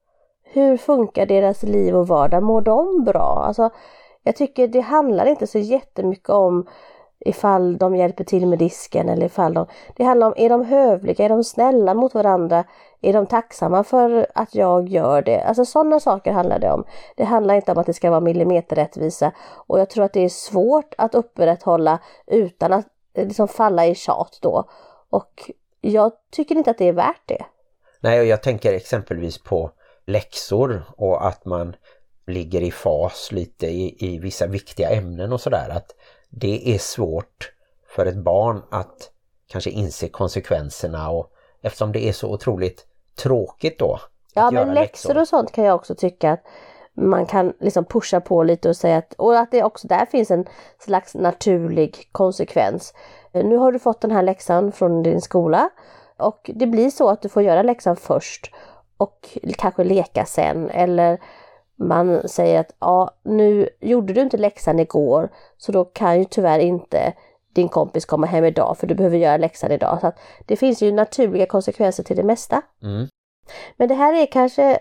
[0.42, 2.42] Hur funkar deras liv och vardag?
[2.42, 3.44] Mår de bra?
[3.46, 3.70] Alltså,
[4.22, 6.66] jag tycker det handlar inte så jättemycket om
[7.24, 9.66] ifall de hjälper till med disken eller ifall de...
[9.96, 11.24] Det handlar om, är de hövliga?
[11.24, 12.64] Är de snälla mot varandra?
[13.00, 15.40] Är de tacksamma för att jag gör det?
[15.40, 16.84] Alltså sådana saker handlar det om.
[17.16, 19.32] Det handlar inte om att det ska vara millimeterrättvisa
[19.66, 23.94] och jag tror att det är svårt att upprätthålla utan att eh, liksom falla i
[23.94, 24.68] tjat då.
[25.10, 27.44] Och jag tycker inte att det är värt det.
[28.00, 29.70] Nej, och jag tänker exempelvis på
[30.06, 31.76] läxor och att man
[32.26, 35.68] ligger i fas lite i, i vissa viktiga ämnen och sådär.
[35.70, 35.94] Att
[36.36, 37.52] det är svårt
[37.86, 39.10] för ett barn att
[39.46, 42.86] kanske inse konsekvenserna och eftersom det är så otroligt
[43.22, 43.98] tråkigt då.
[44.34, 46.44] Ja men läxor och sånt kan jag också tycka att
[46.96, 50.30] man kan liksom pusha på lite och säga att, och att det också där finns
[50.30, 50.46] en
[50.78, 52.94] slags naturlig konsekvens.
[53.32, 55.70] Nu har du fått den här läxan från din skola
[56.16, 58.54] och det blir så att du får göra läxan först
[58.96, 61.20] och kanske leka sen eller
[61.76, 66.58] man säger att ja, nu gjorde du inte läxan igår så då kan ju tyvärr
[66.58, 67.12] inte
[67.52, 69.98] din kompis komma hem idag för du behöver göra läxan idag.
[70.00, 70.12] Så
[70.46, 72.62] Det finns ju naturliga konsekvenser till det mesta.
[72.82, 73.08] Mm.
[73.76, 74.78] Men det här är kanske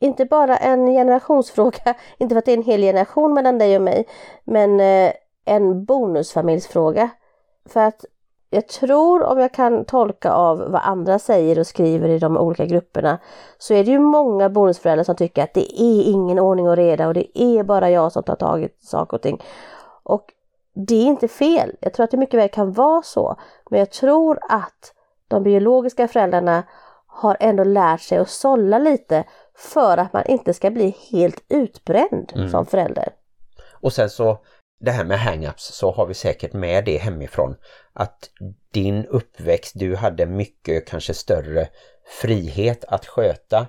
[0.00, 3.82] inte bara en generationsfråga, inte för att det är en hel generation mellan dig och
[3.82, 4.04] mig,
[4.44, 5.12] men eh,
[5.44, 7.10] en bonusfamiljsfråga.
[7.68, 8.04] För att
[8.50, 12.66] jag tror om jag kan tolka av vad andra säger och skriver i de olika
[12.66, 13.18] grupperna
[13.58, 17.08] så är det ju många bonusföräldrar som tycker att det är ingen ordning och reda
[17.08, 19.42] och det är bara jag som tar tag i saker och ting.
[20.02, 20.32] Och
[20.74, 21.76] det är inte fel.
[21.80, 23.36] Jag tror att det mycket väl kan vara så.
[23.70, 24.94] Men jag tror att
[25.28, 26.62] de biologiska föräldrarna
[27.06, 32.32] har ändå lärt sig att sålla lite för att man inte ska bli helt utbränd
[32.34, 32.48] mm.
[32.48, 33.12] som förälder.
[33.72, 34.38] Och sen så
[34.80, 37.56] det här med hang-ups så har vi säkert med det hemifrån.
[37.92, 38.30] Att
[38.72, 41.68] din uppväxt, du hade mycket kanske större
[42.20, 43.66] frihet att sköta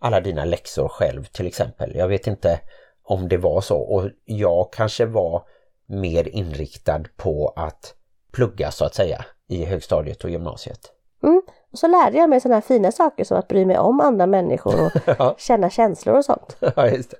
[0.00, 1.92] alla dina läxor själv till exempel.
[1.94, 2.60] Jag vet inte
[3.02, 5.42] om det var så och jag kanske var
[5.86, 7.94] mer inriktad på att
[8.32, 10.92] plugga så att säga i högstadiet och gymnasiet.
[11.22, 11.42] Mm.
[11.72, 14.26] Och så lärde jag mig sådana här fina saker som att bry mig om andra
[14.26, 15.34] människor och ja.
[15.38, 16.56] känna känslor och sånt.
[16.76, 17.16] Ja, just det.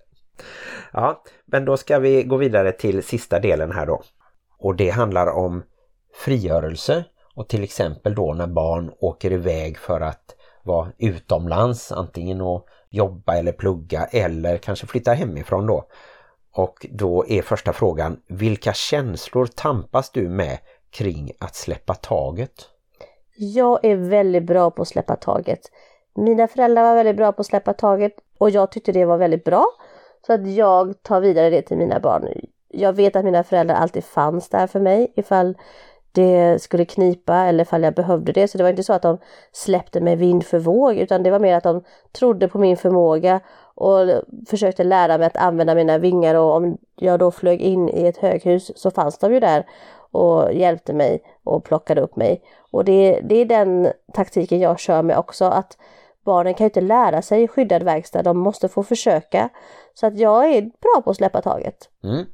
[0.92, 1.22] Ja,
[1.52, 4.02] men då ska vi gå vidare till sista delen här då.
[4.58, 5.62] Och det handlar om
[6.14, 12.66] frigörelse och till exempel då när barn åker iväg för att vara utomlands, antingen och
[12.90, 15.84] jobba eller plugga eller kanske flytta hemifrån då.
[16.52, 20.58] Och då är första frågan, vilka känslor tampas du med
[20.90, 22.68] kring att släppa taget?
[23.36, 25.60] Jag är väldigt bra på att släppa taget.
[26.14, 29.44] Mina föräldrar var väldigt bra på att släppa taget och jag tyckte det var väldigt
[29.44, 29.66] bra.
[30.26, 32.28] Så att jag tar vidare det till mina barn.
[32.68, 35.56] Jag vet att mina föräldrar alltid fanns där för mig ifall
[36.12, 38.48] det skulle knipa eller ifall jag behövde det.
[38.48, 39.18] Så det var inte så att de
[39.52, 43.40] släppte mig vind för våg utan det var mer att de trodde på min förmåga
[43.74, 43.98] och
[44.46, 48.16] försökte lära mig att använda mina vingar och om jag då flög in i ett
[48.16, 49.66] höghus så fanns de ju där
[50.10, 52.42] och hjälpte mig och plockade upp mig.
[52.70, 55.78] Och det, det är den taktiken jag kör med också att
[56.24, 59.48] barnen kan ju inte lära sig skyddad verkstad, de måste få försöka.
[59.94, 61.88] Så att jag är bra på att släppa taget.
[62.04, 62.26] Mm.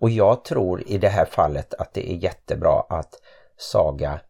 [0.00, 3.14] Och jag tror i det här fallet att det är jättebra att
[3.56, 4.20] Saga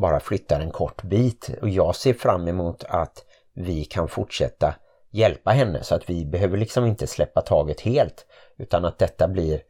[0.00, 1.50] bara flyttar en kort bit.
[1.62, 4.74] Och jag ser fram emot att vi kan fortsätta
[5.10, 8.26] hjälpa henne så att vi behöver liksom inte släppa taget helt
[8.58, 9.60] utan att detta blir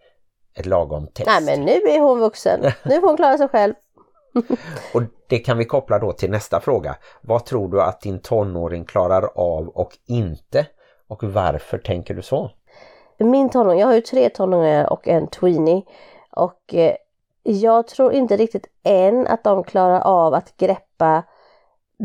[0.54, 1.26] ett lagom test.
[1.26, 3.74] Nej men nu är hon vuxen, nu får hon klara sig själv.
[4.94, 6.96] Och det kan vi koppla då till nästa fråga.
[7.22, 10.66] Vad tror du att din tonåring klarar av och inte?
[11.08, 12.50] Och varför tänker du så?
[13.18, 15.82] Min tonåring, jag har ju tre tonåringar och en tweenie.
[16.30, 16.94] Och eh,
[17.42, 21.22] jag tror inte riktigt än att de klarar av att greppa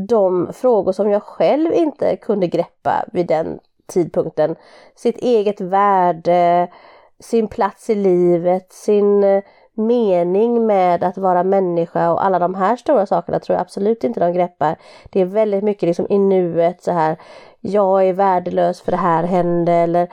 [0.07, 4.55] de frågor som jag själv inte kunde greppa vid den tidpunkten.
[4.95, 6.71] Sitt eget värde,
[7.19, 12.75] sin plats i livet, sin eh, mening med att vara människa och alla de här
[12.75, 14.75] stora sakerna tror jag absolut inte de greppar.
[15.09, 17.17] Det är väldigt mycket liksom i nuet så här,
[17.59, 20.11] jag är värdelös för det här hände eller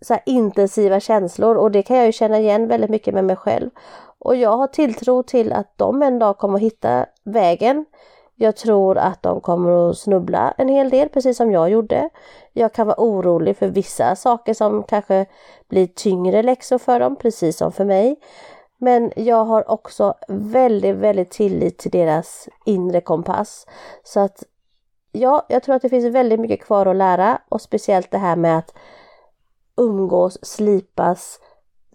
[0.00, 3.36] så här intensiva känslor och det kan jag ju känna igen väldigt mycket med mig
[3.36, 3.70] själv.
[4.18, 7.84] Och jag har tilltro till att de en dag kommer att hitta vägen.
[8.38, 12.10] Jag tror att de kommer att snubbla en hel del, precis som jag gjorde.
[12.52, 15.26] Jag kan vara orolig för vissa saker som kanske
[15.68, 18.16] blir tyngre läxor för dem, precis som för mig.
[18.78, 23.66] Men jag har också väldigt, väldigt tillit till deras inre kompass.
[24.04, 24.42] Så att
[25.12, 28.36] ja, jag tror att det finns väldigt mycket kvar att lära och speciellt det här
[28.36, 28.74] med att
[29.76, 31.40] umgås, slipas,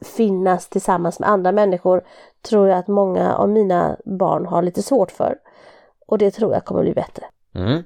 [0.02, 2.04] finnas tillsammans med andra människor
[2.42, 5.38] tror jag att många av mina barn har lite svårt för.
[6.08, 7.26] Och det tror jag kommer bli bättre.
[7.56, 7.84] Mm.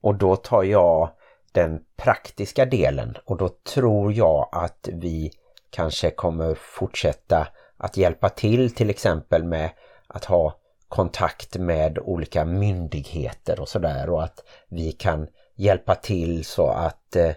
[0.00, 1.10] Och då tar jag
[1.52, 5.30] den praktiska delen och då tror jag att vi
[5.70, 7.46] kanske kommer fortsätta
[7.82, 9.70] att hjälpa till till exempel med
[10.06, 10.54] att ha
[10.88, 17.30] kontakt med olika myndigheter och sådär och att vi kan hjälpa till så att eh,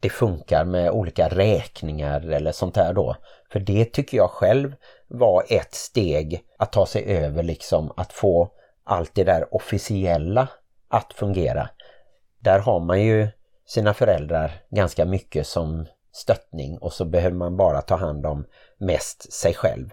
[0.00, 3.16] det funkar med olika räkningar eller sånt här då.
[3.52, 4.74] För det tycker jag själv
[5.08, 8.50] var ett steg att ta sig över liksom att få
[8.84, 10.48] allt det där officiella
[10.88, 11.68] att fungera.
[12.38, 13.28] Där har man ju
[13.66, 18.46] sina föräldrar ganska mycket som stöttning och så behöver man bara ta hand om
[18.78, 19.90] mest sig själv.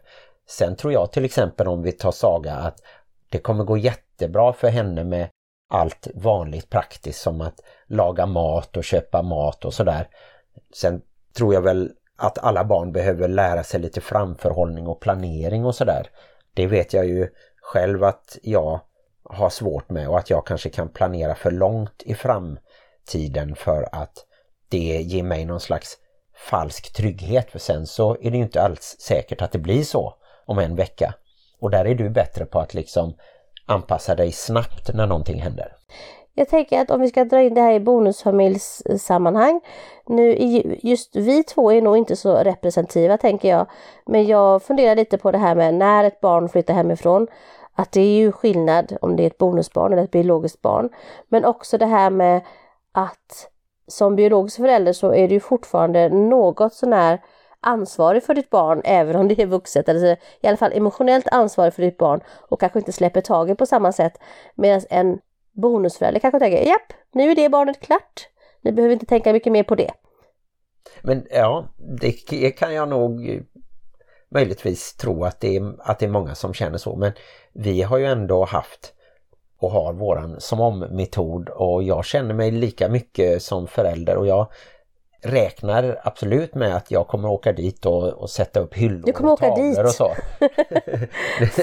[0.48, 2.82] Sen tror jag till exempel om vi tar Saga att
[3.30, 5.30] det kommer gå jättebra för henne med
[5.70, 10.10] allt vanligt praktiskt som att laga mat och köpa mat och sådär.
[10.74, 11.02] Sen
[11.38, 16.10] tror jag väl att alla barn behöver lära sig lite framförhållning och planering och sådär.
[16.54, 17.30] Det vet jag ju
[17.62, 18.80] själv att jag
[19.24, 24.26] har svårt med och att jag kanske kan planera för långt i framtiden för att
[24.70, 25.98] det ger mig någon slags
[26.36, 30.14] falsk trygghet för sen så är det ju inte alls säkert att det blir så
[30.46, 31.14] om en vecka.
[31.60, 33.14] Och där är du bättre på att liksom
[33.66, 35.76] anpassa dig snabbt när någonting händer.
[36.38, 39.62] Jag tänker att om vi ska dra in det här i bonusfamiljssammanhang.
[40.06, 40.36] Nu
[40.84, 43.68] just vi två är nog inte så representativa tänker jag.
[44.06, 47.28] Men jag funderar lite på det här med när ett barn flyttar hemifrån.
[47.76, 50.90] Att det är ju skillnad om det är ett bonusbarn eller ett biologiskt barn.
[51.28, 52.42] Men också det här med
[52.92, 53.50] att
[53.88, 57.22] som biologisk förälder så är du fortfarande något sånär
[57.60, 61.74] ansvarig för ditt barn även om det är vuxet, eller i alla fall emotionellt ansvarig
[61.74, 64.14] för ditt barn och kanske inte släpper taget på samma sätt.
[64.56, 65.20] Medan en
[65.54, 68.30] bonusförälder kanske tänker, japp, nu är det barnet klart.
[68.62, 69.92] Ni behöver inte tänka mycket mer på det.
[71.02, 71.70] Men ja,
[72.00, 72.12] det
[72.52, 73.42] kan jag nog eh,
[74.32, 76.96] möjligtvis tro att det, är, att det är många som känner så.
[76.96, 77.12] Men
[77.54, 78.95] vi har ju ändå haft
[79.66, 84.48] och har våran som om-metod och jag känner mig lika mycket som förälder och jag
[85.22, 89.32] räknar absolut med att jag kommer åka dit och, och sätta upp hyllor du kommer
[89.32, 89.78] och åka dit.
[89.78, 90.16] och så.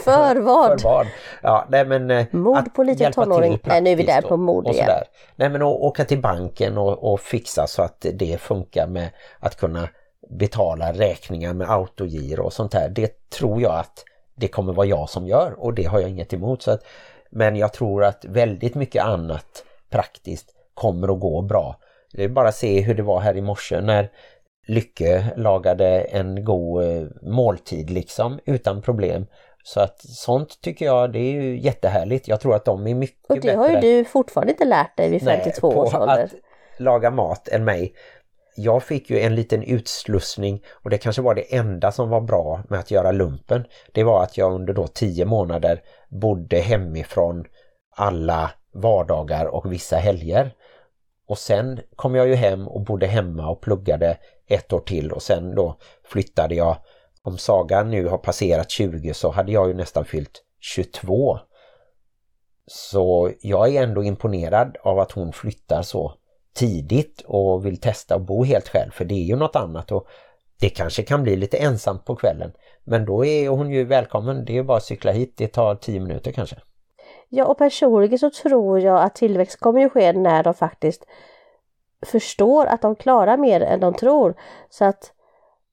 [0.04, 0.80] För vad?
[0.80, 1.06] För vad?
[1.42, 3.58] Ja, nej men eh, Mord på liten tonåring.
[3.64, 4.76] Nej, nu är vi där på mord igen.
[4.76, 5.04] Sådär.
[5.36, 9.08] Nej men att åka till banken och, och fixa så att det funkar med
[9.40, 9.88] att kunna
[10.30, 12.88] betala räkningar med autogiro och sånt här.
[12.88, 16.32] Det tror jag att det kommer vara jag som gör och det har jag inget
[16.32, 16.62] emot.
[16.62, 16.84] Så att,
[17.32, 21.76] men jag tror att väldigt mycket annat praktiskt kommer att gå bra.
[22.12, 24.10] Det är bara att se hur det var här i morse när
[24.66, 29.26] Lycke lagade en god eh, måltid liksom utan problem.
[29.64, 32.28] Så att sånt tycker jag det är ju jättehärligt.
[32.28, 33.34] Jag tror att de är mycket bättre.
[33.34, 36.24] Och det har ju du fortfarande inte lärt dig vid 52 Nej, års ålder.
[36.24, 36.32] att
[36.80, 37.94] laga mat än mig.
[38.56, 42.62] Jag fick ju en liten utslussning och det kanske var det enda som var bra
[42.68, 43.64] med att göra lumpen.
[43.92, 47.44] Det var att jag under då tio månader bodde hemifrån
[47.96, 50.54] alla vardagar och vissa helger.
[51.28, 55.22] Och sen kom jag ju hem och bodde hemma och pluggade ett år till och
[55.22, 56.76] sen då flyttade jag.
[57.22, 61.38] Om Saga nu har passerat 20 så hade jag ju nästan fyllt 22.
[62.66, 66.14] Så jag är ändå imponerad av att hon flyttar så
[66.52, 70.06] tidigt och vill testa att bo helt själv för det är ju något annat och
[70.60, 72.52] det kanske kan bli lite ensamt på kvällen.
[72.84, 76.00] Men då är hon ju välkommen, det är bara att cykla hit, det tar 10
[76.00, 76.56] minuter kanske.
[77.28, 81.04] Ja och personligen så tror jag att tillväxt kommer ju ske när de faktiskt
[82.06, 84.34] förstår att de klarar mer än de tror.
[84.70, 85.12] Så att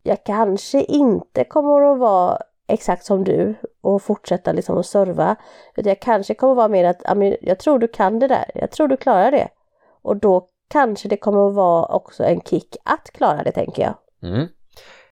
[0.03, 5.35] jag kanske inte kommer att vara exakt som du och fortsätta liksom att serva.
[5.75, 7.01] Utan jag kanske kommer att vara mer att,
[7.41, 9.47] jag tror du kan det där, jag tror du klarar det.
[10.01, 13.95] Och då kanske det kommer att vara också en kick att klara det tänker jag.
[14.31, 14.47] Mm.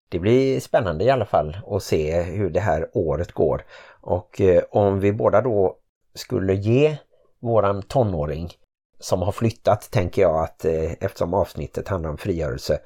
[0.09, 3.64] Det blir spännande i alla fall att se hur det här året går.
[4.00, 5.76] Och eh, om vi båda då
[6.14, 6.96] skulle ge
[7.40, 8.50] våran tonåring
[8.98, 12.78] som har flyttat tänker jag att eh, eftersom avsnittet handlar om frigörelse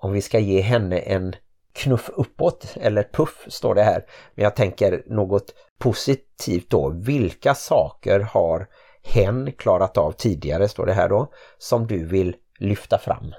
[0.00, 1.34] om vi ska ge henne en
[1.72, 4.04] knuff uppåt eller puff står det här.
[4.34, 6.88] Men jag tänker något positivt då.
[6.88, 8.66] Vilka saker har
[9.02, 11.26] hen klarat av tidigare står det här då
[11.58, 13.34] som du vill lyfta fram?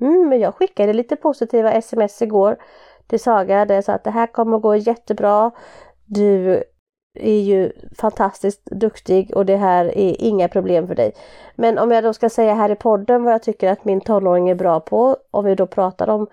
[0.00, 2.56] Mm, men jag skickade lite positiva sms igår
[3.06, 5.50] till Saga där jag sa att det här kommer att gå jättebra.
[6.04, 6.62] Du
[7.14, 11.12] är ju fantastiskt duktig och det här är inga problem för dig.
[11.54, 14.48] Men om jag då ska säga här i podden vad jag tycker att min tonåring
[14.48, 16.26] är bra på, om vi då pratar om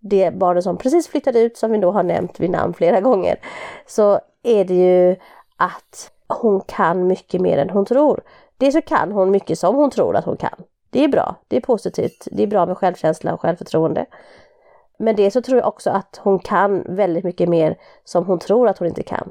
[0.00, 3.40] det barnet som precis flyttade ut som vi då har nämnt vid namn flera gånger,
[3.86, 5.16] så är det ju
[5.56, 8.22] att hon kan mycket mer än hon tror.
[8.56, 10.62] Det så kan hon mycket som hon tror att hon kan.
[10.90, 14.06] Det är bra, det är positivt, det är bra med självkänsla och självförtroende.
[14.98, 18.68] Men det så tror jag också att hon kan väldigt mycket mer som hon tror
[18.68, 19.30] att hon inte kan.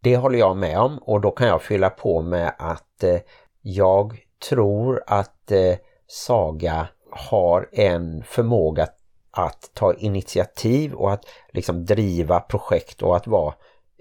[0.00, 3.20] Det håller jag med om och då kan jag fylla på med att eh,
[3.62, 4.18] jag
[4.48, 5.76] tror att eh,
[6.06, 8.86] Saga har en förmåga
[9.30, 13.54] att ta initiativ och att liksom driva projekt och att vara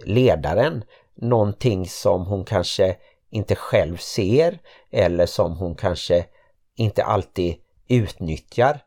[0.05, 0.83] ledaren.
[1.17, 2.95] Någonting som hon kanske
[3.29, 4.59] inte själv ser
[4.91, 6.25] eller som hon kanske
[6.75, 7.55] inte alltid
[7.87, 8.79] utnyttjar.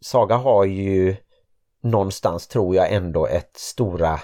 [0.00, 1.16] Saga har ju
[1.82, 4.20] någonstans tror jag ändå ett stora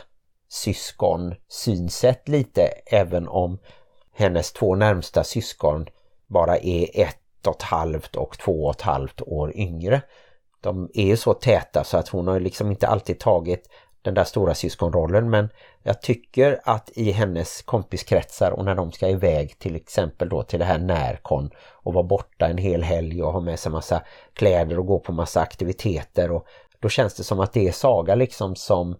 [0.48, 3.58] syskon synsätt lite även om
[4.12, 5.86] hennes två närmsta syskon
[6.26, 10.02] bara är ett och ett halvt och två och ett halvt år yngre.
[10.60, 13.68] De är ju så täta så att hon har liksom inte alltid tagit
[14.06, 15.48] den där stora syskonrollen men
[15.82, 20.58] jag tycker att i hennes kompiskretsar och när de ska iväg till exempel då till
[20.58, 24.02] det här närkon och vara borta en hel helg och ha med sig massa
[24.32, 26.46] kläder och gå på massa aktiviteter och
[26.80, 28.96] då känns det som att det är Saga liksom som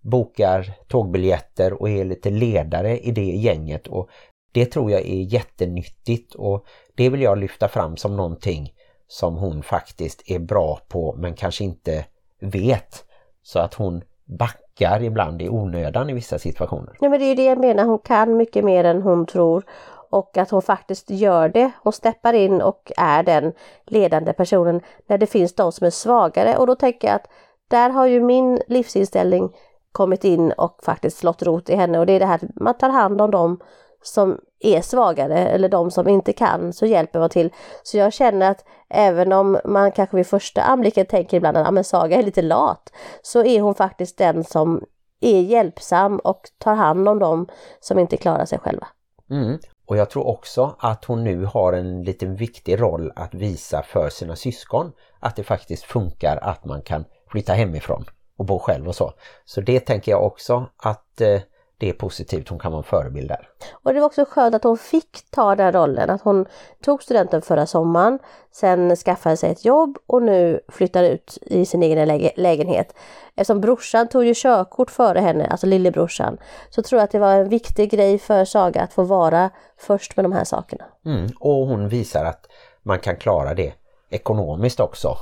[0.00, 4.08] bokar tågbiljetter och är lite ledare i det gänget och
[4.52, 8.72] det tror jag är jättenyttigt och det vill jag lyfta fram som någonting
[9.08, 12.04] som hon faktiskt är bra på men kanske inte
[12.40, 13.04] vet.
[13.42, 16.96] Så att hon backar ibland i onödan i vissa situationer.
[17.00, 19.64] Nej men det är det jag menar, hon kan mycket mer än hon tror
[20.10, 21.70] och att hon faktiskt gör det.
[21.82, 23.52] Hon steppar in och är den
[23.86, 27.28] ledande personen när det finns de som är svagare och då tänker jag att
[27.68, 29.52] där har ju min livsinställning
[29.92, 32.74] kommit in och faktiskt slått rot i henne och det är det här att man
[32.74, 33.60] tar hand om dem
[34.02, 37.52] som är svagare eller de som inte kan så hjälper man till.
[37.82, 41.70] Så jag känner att även om man kanske vid första anblicken tänker ibland att ah,
[41.70, 42.92] men Saga är lite lat
[43.22, 44.84] så är hon faktiskt den som
[45.20, 47.48] är hjälpsam och tar hand om dem
[47.80, 48.86] som inte klarar sig själva.
[49.30, 49.58] Mm.
[49.86, 54.08] Och jag tror också att hon nu har en liten viktig roll att visa för
[54.08, 58.04] sina syskon att det faktiskt funkar att man kan flytta hemifrån
[58.36, 59.12] och bo själv och så.
[59.44, 61.40] Så det tänker jag också att eh,
[61.78, 63.48] det är positivt, hon kan vara en förebild där.
[63.72, 66.46] Och det var också skönt att hon fick ta den rollen, att hon
[66.84, 68.18] tog studenten förra sommaren,
[68.52, 72.94] sen skaffade sig ett jobb och nu flyttar ut i sin egen lä lägenhet.
[73.36, 76.38] Eftersom brorsan tog ju körkort före henne, alltså lillebrorsan,
[76.70, 80.16] så tror jag att det var en viktig grej för Saga att få vara först
[80.16, 80.84] med de här sakerna.
[81.06, 82.46] Mm, och hon visar att
[82.82, 83.74] man kan klara det
[84.10, 85.16] ekonomiskt också.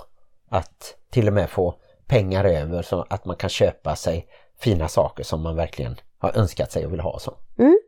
[0.49, 1.75] Att till och med få
[2.07, 4.27] pengar över så att man kan köpa sig
[4.61, 7.19] fina saker som man verkligen har önskat sig och vill ha.
[7.19, 7.35] Så.
[7.59, 7.79] Mm.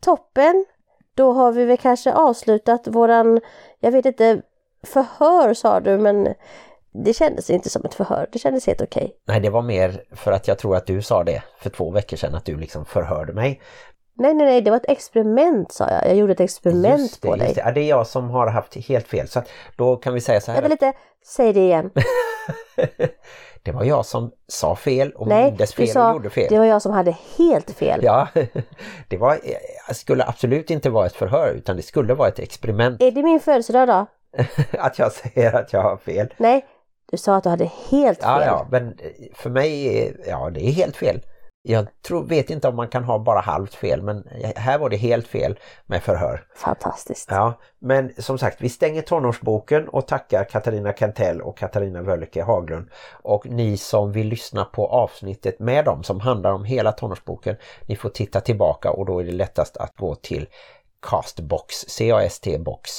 [0.00, 0.64] Toppen!
[1.14, 3.40] Då har vi väl kanske avslutat våran,
[3.80, 4.42] jag vet inte,
[4.82, 6.34] förhör sa du men
[6.92, 9.04] det kändes inte som ett förhör, det kändes helt okej.
[9.04, 9.16] Okay.
[9.24, 12.16] Nej, det var mer för att jag tror att du sa det för två veckor
[12.16, 13.60] sedan att du liksom förhörde mig.
[14.14, 16.06] Nej, nej, nej, det var ett experiment sa jag.
[16.06, 17.52] Jag gjorde ett experiment just det, på dig.
[17.54, 17.60] Det.
[17.60, 19.28] Ja, det är jag som har haft helt fel.
[19.28, 19.42] Så
[19.76, 20.62] då kan vi säga så här.
[20.62, 21.90] Vänta lite, säg det igen.
[23.62, 26.46] det var jag som sa fel och Nej, mindes fel sa, och gjorde fel.
[26.50, 28.00] det var jag som hade helt fel.
[28.02, 28.28] Ja,
[29.08, 29.38] det var,
[29.92, 33.02] skulle absolut inte vara ett förhör utan det skulle vara ett experiment.
[33.02, 34.06] Är det min födelsedag då?
[34.78, 36.34] att jag säger att jag har fel.
[36.36, 36.66] Nej,
[37.10, 38.28] du sa att du hade helt fel.
[38.40, 38.98] Ja, ja, men
[39.34, 41.20] för mig, ja det är helt fel.
[41.62, 44.96] Jag tror, vet inte om man kan ha bara halvt fel men här var det
[44.96, 46.46] helt fel med förhör.
[46.56, 47.28] Fantastiskt.
[47.30, 52.88] Ja, men som sagt vi stänger tonårsboken och tackar Katarina Kentell och Katarina Wölke Haglund.
[53.22, 57.56] Och ni som vill lyssna på avsnittet med dem som handlar om hela tonårsboken,
[57.86, 60.46] ni får titta tillbaka och då är det lättast att gå till
[61.02, 62.90] Castbox, C-A-S-T-box.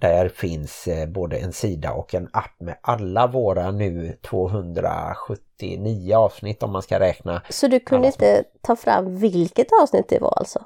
[0.00, 6.62] Där finns eh, både en sida och en app med alla våra nu 279 avsnitt
[6.62, 7.42] om man ska räkna.
[7.48, 10.64] Så du kunde Alla inte ta fram vilket avsnitt det var alltså?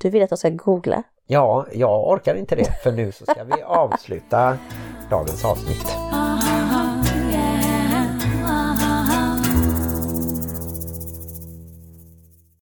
[0.00, 1.02] Du vill att jag ska googla?
[1.26, 4.58] Ja, jag orkar inte det för nu så ska vi avsluta
[5.10, 5.96] dagens avsnitt.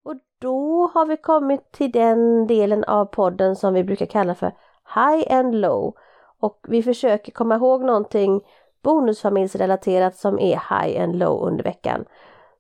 [0.05, 4.53] Och då har vi kommit till den delen av podden som vi brukar kalla för
[4.95, 5.95] High and Low.
[6.41, 8.41] Och vi försöker komma ihåg någonting
[8.83, 12.05] bonusfamiljsrelaterat som är High and Low under veckan.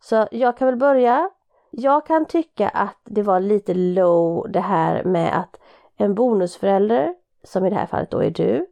[0.01, 1.31] Så jag kan väl börja.
[1.70, 5.61] Jag kan tycka att det var lite low det här med att
[5.97, 7.14] en bonusförälder,
[7.45, 8.66] som i det här fallet då är du,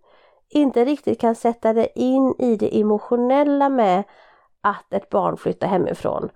[0.49, 4.05] inte riktigt kan sätta dig in i det emotionella med
[4.61, 6.31] att ett barn flyttar hemifrån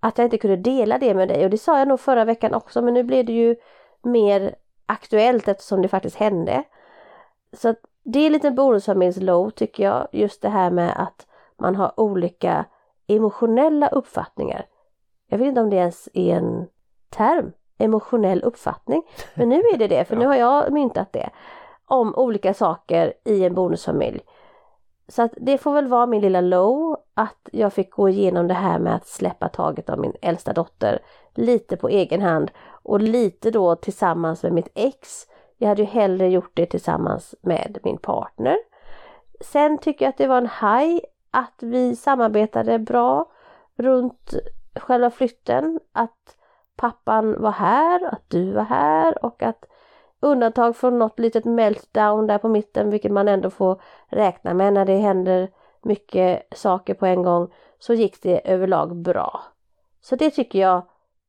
[0.00, 2.54] att jag inte kunde dela det med dig och det sa jag nog förra veckan
[2.54, 3.56] också men nu blev det ju
[4.02, 4.54] mer
[4.90, 6.64] aktuellt eftersom det faktiskt hände.
[7.52, 11.26] Så att det är lite bonusfamiljs-low tycker jag, just det här med att
[11.58, 12.64] man har olika
[13.06, 14.66] emotionella uppfattningar.
[15.26, 16.66] Jag vet inte om det ens är en
[17.10, 19.02] term, emotionell uppfattning,
[19.34, 21.30] men nu är det det för nu har jag myntat det.
[21.86, 24.20] Om olika saker i en bonusfamilj.
[25.08, 28.54] Så att det får väl vara min lilla low att jag fick gå igenom det
[28.54, 30.98] här med att släppa taget av min äldsta dotter
[31.34, 32.50] lite på egen hand
[32.82, 35.26] och lite då tillsammans med mitt ex.
[35.56, 38.56] Jag hade ju hellre gjort det tillsammans med min partner.
[39.40, 41.00] Sen tycker jag att det var en high
[41.30, 43.30] att vi samarbetade bra
[43.76, 44.34] runt
[44.74, 45.80] själva flytten.
[45.92, 46.36] Att
[46.76, 49.64] pappan var här, att du var här och att
[50.20, 54.84] undantag från något litet meltdown där på mitten, vilket man ändå får räkna med när
[54.84, 55.50] det händer
[55.82, 59.42] mycket saker på en gång, så gick det överlag bra.
[60.00, 60.82] Så det tycker jag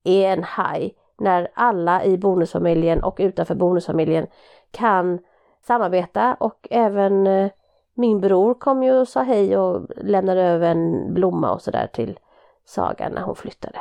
[0.03, 0.91] är en high
[1.21, 4.27] när alla i bonusfamiljen och utanför bonusfamiljen
[4.71, 5.19] kan
[5.67, 7.51] samarbeta och även eh,
[7.93, 12.19] min bror kom ju och sa hej och lämnade över en blomma och sådär till
[12.65, 13.79] Saga när hon flyttade.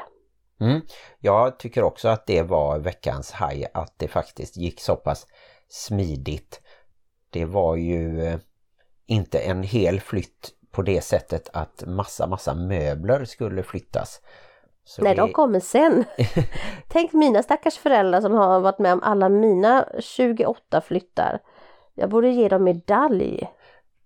[0.61, 0.81] Mm.
[1.19, 5.27] Jag tycker också att det var veckans haj att det faktiskt gick så pass
[5.69, 6.61] smidigt.
[7.31, 8.39] Det var ju eh,
[9.07, 14.21] inte en hel flytt på det sättet att massa massa möbler skulle flyttas.
[14.91, 16.05] Så Nej, det- de kommer sen.
[16.89, 21.39] Tänk mina stackars föräldrar som har varit med om alla mina 28 flyttar.
[21.95, 23.49] Jag borde ge dem medalj.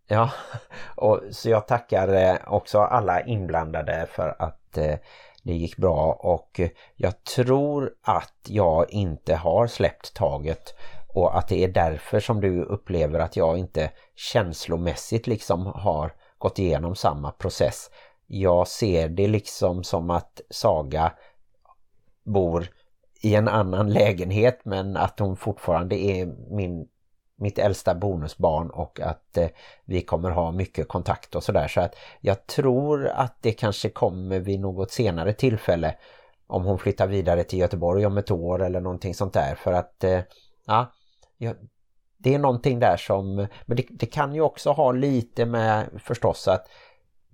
[0.08, 0.30] Ja,
[0.96, 4.94] och så jag tackar eh, också alla inblandade för att eh,
[5.42, 6.60] det gick bra och
[6.96, 10.74] jag tror att jag inte har släppt taget
[11.14, 16.58] och att det är därför som du upplever att jag inte känslomässigt liksom har gått
[16.58, 17.90] igenom samma process.
[18.26, 21.12] Jag ser det liksom som att Saga
[22.24, 22.68] bor
[23.20, 26.88] i en annan lägenhet men att hon fortfarande är min
[27.36, 29.48] mitt äldsta bonusbarn och att eh,
[29.84, 31.68] vi kommer ha mycket kontakt och sådär.
[31.68, 35.94] Så att jag tror att det kanske kommer vid något senare tillfälle
[36.46, 39.54] om hon flyttar vidare till Göteborg om ett år eller någonting sånt där.
[39.54, 40.20] För att eh,
[40.66, 40.92] ja,
[41.38, 41.56] jag,
[42.18, 46.48] det är någonting där som, men det, det kan ju också ha lite med förstås
[46.48, 46.66] att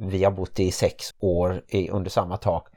[0.01, 2.69] vi har bott i sex år i, under samma tak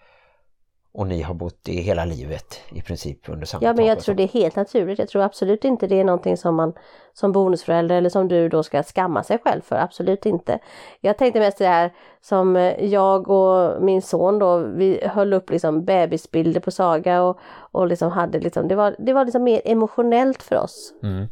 [0.93, 4.15] och ni har bott i hela livet i princip under samma Ja, men jag tror
[4.15, 4.99] det är helt naturligt.
[4.99, 6.73] Jag tror absolut inte det är någonting som man
[7.13, 9.75] som bonusförälder eller som du då ska skamma sig själv för.
[9.75, 10.59] Absolut inte.
[11.01, 15.49] Jag tänkte mest det här som eh, jag och min son då, vi höll upp
[15.49, 17.37] liksom bebisbilder på Saga och,
[17.71, 20.93] och liksom hade liksom, det var, det var liksom mer emotionellt för oss.
[21.03, 21.27] Mm.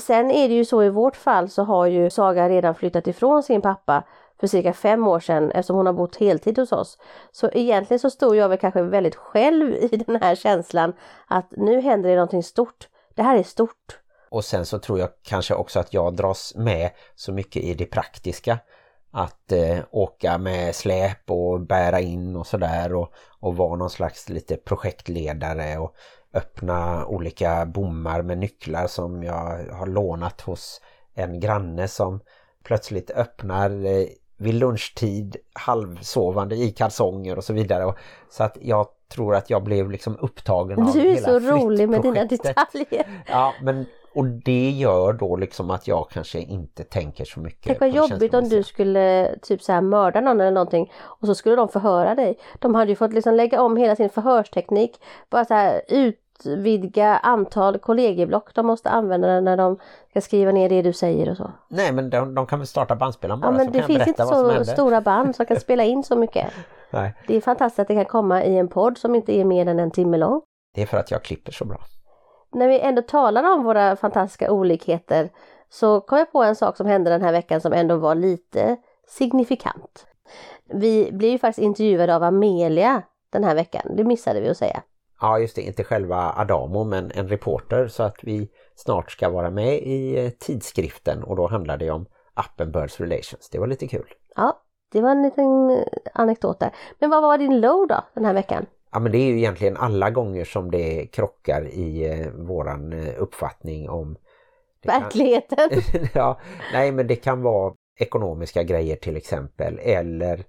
[0.00, 3.42] Sen är det ju så i vårt fall så har ju Saga redan flyttat ifrån
[3.42, 4.04] sin pappa
[4.40, 6.98] för cirka fem år sedan eftersom hon har bott heltid hos oss.
[7.32, 10.92] Så egentligen så stod jag väl kanske väldigt själv i den här känslan
[11.26, 12.88] att nu händer det någonting stort.
[13.14, 13.98] Det här är stort.
[14.30, 17.86] Och sen så tror jag kanske också att jag dras med så mycket i det
[17.86, 18.58] praktiska.
[19.12, 24.28] Att eh, åka med släp och bära in och sådär och, och vara någon slags
[24.28, 25.94] lite projektledare och
[26.34, 30.80] öppna olika bommar med nycklar som jag har lånat hos
[31.14, 32.20] en granne som
[32.64, 34.06] plötsligt öppnar eh,
[34.40, 37.84] vid lunchtid halvsovande i kalsonger och så vidare.
[37.84, 37.98] Och,
[38.30, 41.88] så att jag tror att jag blev liksom upptagen av Du är hela så rolig
[41.88, 43.24] med dina detaljer.
[43.26, 47.64] Ja, men och det gör då liksom att jag kanske inte tänker så mycket.
[47.66, 51.34] Tänk vad jobbigt om du skulle typ så här mörda någon eller någonting och så
[51.34, 52.38] skulle de förhöra dig.
[52.58, 55.00] De hade ju fått liksom lägga om hela sin förhörsteknik.
[55.30, 55.82] Bara så här
[56.46, 59.78] utvidga antal kollegieblock de måste använda när de
[60.10, 61.50] ska skriva ner det du säger och så.
[61.68, 63.86] Nej, men de, de kan väl starta bandspelaren bara Ja men så det kan jag
[63.86, 66.46] finns berätta inte vad som så stora band som kan spela in så mycket.
[66.90, 69.66] Nej, Det är fantastiskt att det kan komma i en podd som inte är mer
[69.66, 70.42] än en timme lång.
[70.74, 71.80] det är för att jag klipper så bra.
[72.52, 75.30] När vi ändå talar om våra fantastiska olikheter
[75.68, 78.76] så kom jag på en sak som hände den här veckan som ändå var lite
[79.08, 80.06] signifikant.
[80.72, 84.82] Vi blev ju faktiskt intervjuade av Amelia den här veckan, det missade vi att säga.
[85.20, 89.50] Ja just det, inte själva Adamo men en reporter så att vi snart ska vara
[89.50, 93.48] med i eh, tidskriften och då handlar det om appen Birds Relations.
[93.52, 94.06] Det var lite kul.
[94.36, 94.62] Ja,
[94.92, 96.70] det var en liten eh, anekdot där.
[96.98, 98.66] Men vad var din low då den här veckan?
[98.92, 103.90] Ja men det är ju egentligen alla gånger som det krockar i eh, våran uppfattning
[103.90, 104.16] om
[104.82, 105.70] kan- Verkligheten.
[106.14, 106.40] ja,
[106.72, 110.44] nej men det kan vara ekonomiska grejer till exempel eller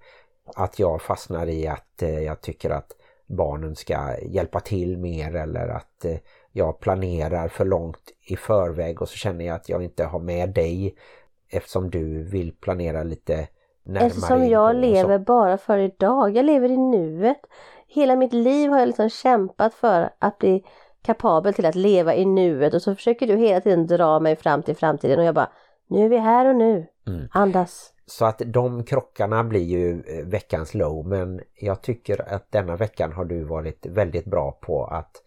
[0.55, 2.91] att jag fastnar i att jag tycker att
[3.31, 6.17] barnen ska hjälpa till mer eller att eh,
[6.51, 10.49] jag planerar för långt i förväg och så känner jag att jag inte har med
[10.49, 10.95] dig
[11.51, 13.47] eftersom du vill planera lite
[13.83, 17.39] närmare Eftersom jag lever bara för idag, jag lever i nuet.
[17.87, 20.63] Hela mitt liv har jag liksom kämpat för att bli
[21.01, 24.63] kapabel till att leva i nuet och så försöker du hela tiden dra mig fram
[24.63, 25.51] till framtiden och jag bara,
[25.87, 26.87] nu är vi här och nu.
[27.07, 27.27] Mm.
[27.31, 27.93] Andas.
[28.11, 33.11] Så att de krockarna blir ju eh, veckans low men jag tycker att denna veckan
[33.11, 35.23] har du varit väldigt bra på att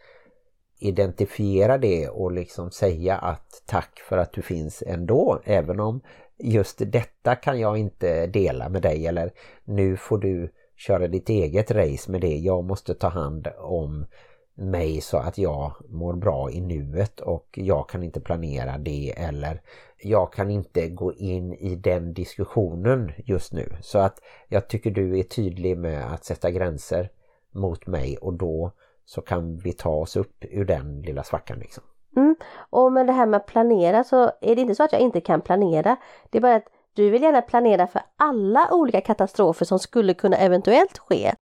[0.79, 6.01] identifiera det och liksom säga att tack för att du finns ändå även om
[6.39, 9.33] just detta kan jag inte dela med dig eller
[9.65, 12.37] nu får du köra ditt eget race med det.
[12.37, 14.07] Jag måste ta hand om
[14.55, 19.63] mig så att jag mår bra i nuet och jag kan inte planera det eller
[20.05, 23.77] jag kan inte gå in i den diskussionen just nu.
[23.81, 27.11] Så att jag tycker du är tydlig med att sätta gränser
[27.51, 28.73] mot mig och då
[29.05, 31.85] så kan vi ta oss upp ur den lilla svackan liksom.
[32.17, 32.37] Mm.
[32.71, 35.21] Och med det här med att planera så är det inte så att jag inte
[35.21, 35.97] kan planera.
[36.31, 40.37] Det är bara att du vill gärna planera för alla olika katastrofer som skulle kunna
[40.37, 41.35] eventuellt ske.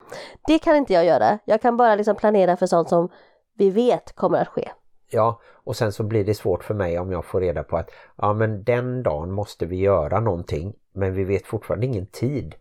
[0.46, 1.38] Det kan inte jag göra.
[1.44, 3.08] Jag kan bara liksom planera för sånt som
[3.54, 4.70] vi vet kommer att ske.
[5.12, 7.90] Ja, och sen så blir det svårt för mig om jag får reda på att
[8.16, 12.54] ja men den dagen måste vi göra någonting men vi vet fortfarande ingen tid.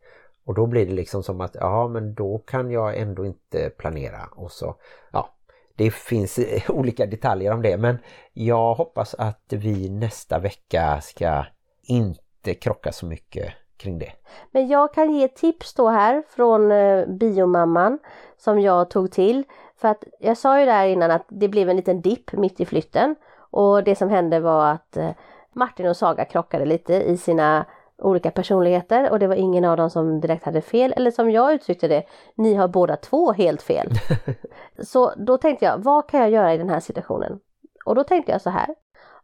[0.46, 4.30] Och då blir det liksom som att ja men då kan jag ändå inte planera
[4.32, 4.76] och så
[5.12, 5.34] ja
[5.76, 6.40] det finns
[6.70, 7.98] olika detaljer om det men
[8.34, 11.46] jag hoppas att vi nästa vecka ska
[11.84, 14.12] inte krocka så mycket kring det.
[14.52, 18.00] Men jag kan ge tips då här från eh, biomamman
[18.38, 19.44] som jag tog till.
[19.82, 22.66] För att jag sa ju där innan att det blev en liten dipp mitt i
[22.66, 23.16] flytten.
[23.52, 25.10] Och det som hände var att eh,
[25.54, 27.66] Martin och Saga krockade lite i sina
[27.98, 31.54] olika personligheter och det var ingen av dem som direkt hade fel eller som jag
[31.54, 32.04] uttryckte det,
[32.36, 33.90] ni har båda två helt fel.
[34.84, 37.40] så då tänkte jag, vad kan jag göra i den här situationen?
[37.86, 38.76] Och då tänkte jag så här,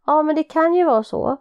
[0.05, 1.38] ja men det kan ju vara så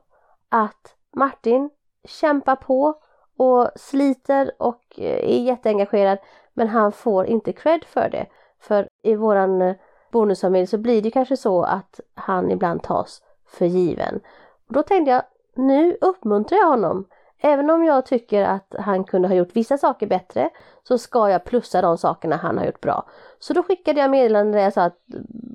[0.49, 1.71] att Martin
[2.05, 2.95] kämpar på
[3.39, 6.19] och sliter och eh, är jätteengagerad
[6.55, 8.27] men han får inte cred för det.
[8.67, 9.75] För i våran eh,
[10.13, 14.21] bonusfamilj så blir det kanske så att han ibland tas för given.
[14.69, 15.23] Och då tänkte jag,
[15.55, 17.05] nu uppmuntrar jag honom.
[17.39, 20.51] Även om jag tycker att han kunde ha gjort vissa saker bättre
[20.83, 23.07] så ska jag plussa de sakerna han har gjort bra.
[23.39, 24.99] Så då skickade jag meddelande där jag sa att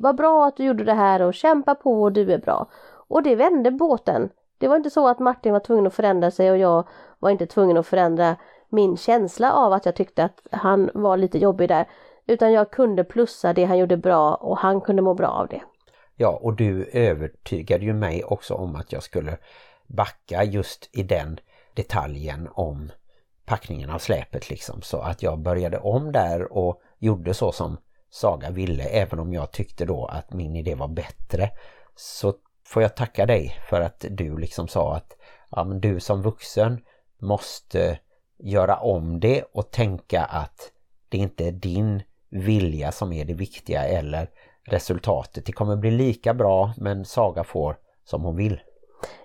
[0.01, 2.67] vad bra att du gjorde det här och kämpa på och du är bra.
[3.07, 4.29] Och det vände båten.
[4.57, 6.87] Det var inte så att Martin var tvungen att förändra sig och jag
[7.19, 8.35] var inte tvungen att förändra
[8.69, 11.87] min känsla av att jag tyckte att han var lite jobbig där.
[12.27, 15.61] Utan jag kunde plussa det han gjorde bra och han kunde må bra av det.
[16.15, 19.37] Ja, och du övertygade ju mig också om att jag skulle
[19.87, 21.39] backa just i den
[21.75, 22.91] detaljen om
[23.45, 24.81] packningen av släpet liksom.
[24.81, 27.77] Så att jag började om där och gjorde så som
[28.09, 31.49] Saga ville även om jag tyckte då att min idé var bättre.
[31.95, 32.33] Så
[32.65, 35.17] får jag tacka dig för att du liksom sa att
[35.49, 36.81] ja, men du som vuxen
[37.19, 37.99] måste
[38.37, 40.71] göra om det och tänka att
[41.09, 44.29] det inte är din vilja som är det viktiga eller
[44.67, 45.45] resultatet.
[45.45, 48.61] Det kommer bli lika bra men Saga får som hon vill.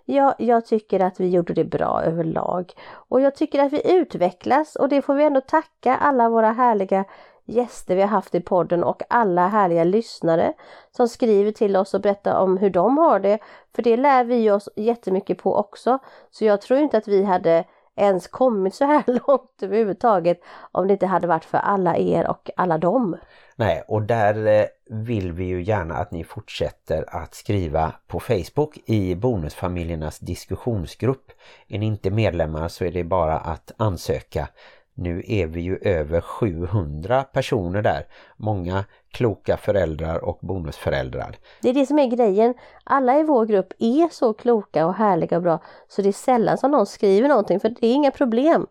[0.04, 2.72] Ja, jag tycker att vi gjorde det bra överlag.
[2.92, 7.04] Och jag tycker att vi utvecklas och det får vi ändå tacka alla våra härliga
[7.44, 10.52] gäster vi har haft i podden och alla härliga lyssnare
[10.90, 13.38] som skriver till oss och berättar om hur de har det.
[13.74, 15.98] För det lär vi oss jättemycket på också.
[16.30, 17.64] Så jag tror inte att vi hade
[17.96, 20.40] ens kommit så här långt överhuvudtaget
[20.72, 23.16] om det inte hade varit för alla er och alla dem.
[23.56, 28.78] Nej, och där eh, vill vi ju gärna att ni fortsätter att skriva på Facebook
[28.86, 31.32] i Bonusfamiljernas diskussionsgrupp.
[31.68, 34.48] Är ni inte medlemmar så är det bara att ansöka.
[34.94, 38.06] Nu är vi ju över 700 personer där.
[38.36, 38.84] Många
[39.16, 41.36] kloka föräldrar och bonusföräldrar.
[41.62, 42.54] Det är det som är grejen.
[42.84, 46.58] Alla i vår grupp är så kloka och härliga och bra så det är sällan
[46.58, 48.66] som någon skriver någonting för det är inga problem.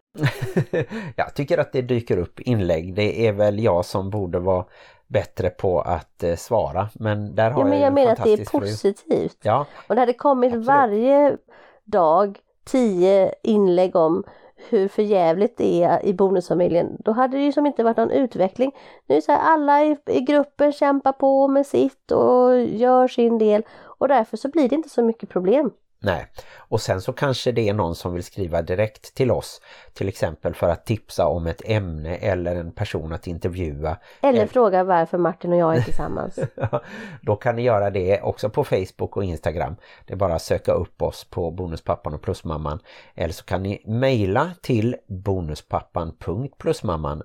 [1.16, 2.96] jag tycker att det dyker upp inlägg.
[2.96, 4.66] Det är väl jag som borde vara
[5.08, 6.90] bättre på att eh, svara.
[6.94, 9.38] Men där har Ja, men jag, jag en menar att det är positivt.
[9.42, 10.68] Ja, Och det hade kommit Absolut.
[10.68, 11.38] varje
[11.84, 14.24] dag tio inlägg om
[14.70, 18.72] hur förjävligt det är i bonusfamiljen, då hade det ju som inte varit någon utveckling.
[19.08, 23.38] Nu är så här, alla i, i gruppen kämpar på med sitt och gör sin
[23.38, 25.72] del och därför så blir det inte så mycket problem.
[26.00, 26.26] Nej,
[26.58, 29.62] och sen så kanske det är någon som vill skriva direkt till oss.
[29.94, 33.98] Till exempel för att tipsa om ett ämne eller en person att intervjua.
[34.22, 34.48] Eller Eh.
[34.48, 36.40] fråga varför Martin och jag är tillsammans.
[37.22, 39.76] Då kan ni göra det också på Facebook och Instagram.
[40.06, 42.80] Det är bara att söka upp oss på Bonuspappan och Plusmamman.
[43.16, 47.24] Eller så kan ni mejla till bonuspappan.plusmamman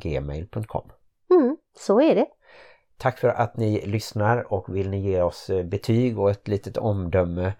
[0.00, 0.90] gmail.com
[1.30, 2.26] Mm, så är det.
[2.98, 6.76] Tack för att ni lyssnar och vill ni ge oss eh, betyg och ett litet
[6.76, 7.52] omdöme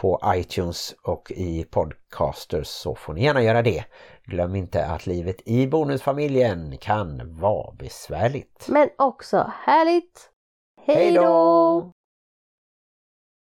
[0.00, 3.84] på iTunes och i podcasters så får ni gärna göra det.
[4.24, 8.66] Glöm inte att livet i bonusfamiljen kan vara besvärligt.
[8.68, 10.30] Men också härligt!
[10.86, 11.92] Hej då!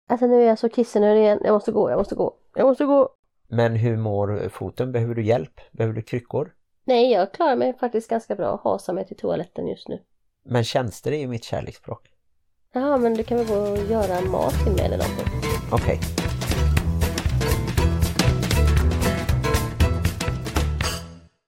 [0.09, 1.41] Alltså nu är jag så kissnödig igen.
[1.45, 3.09] Jag måste gå, jag måste gå, jag måste gå.
[3.49, 4.93] Men hur mår foten?
[4.93, 5.61] Behöver du hjälp?
[5.73, 6.55] Behöver du kryckor?
[6.85, 8.61] Nej, jag klarar mig faktiskt ganska bra.
[8.65, 10.03] Hasa mig till toaletten just nu.
[10.45, 12.09] Men tjänster är ju mitt kärleksspråk.
[12.73, 15.27] Jaha, men du kan väl gå och göra mat till mig eller någonting?
[15.73, 16.01] Okej,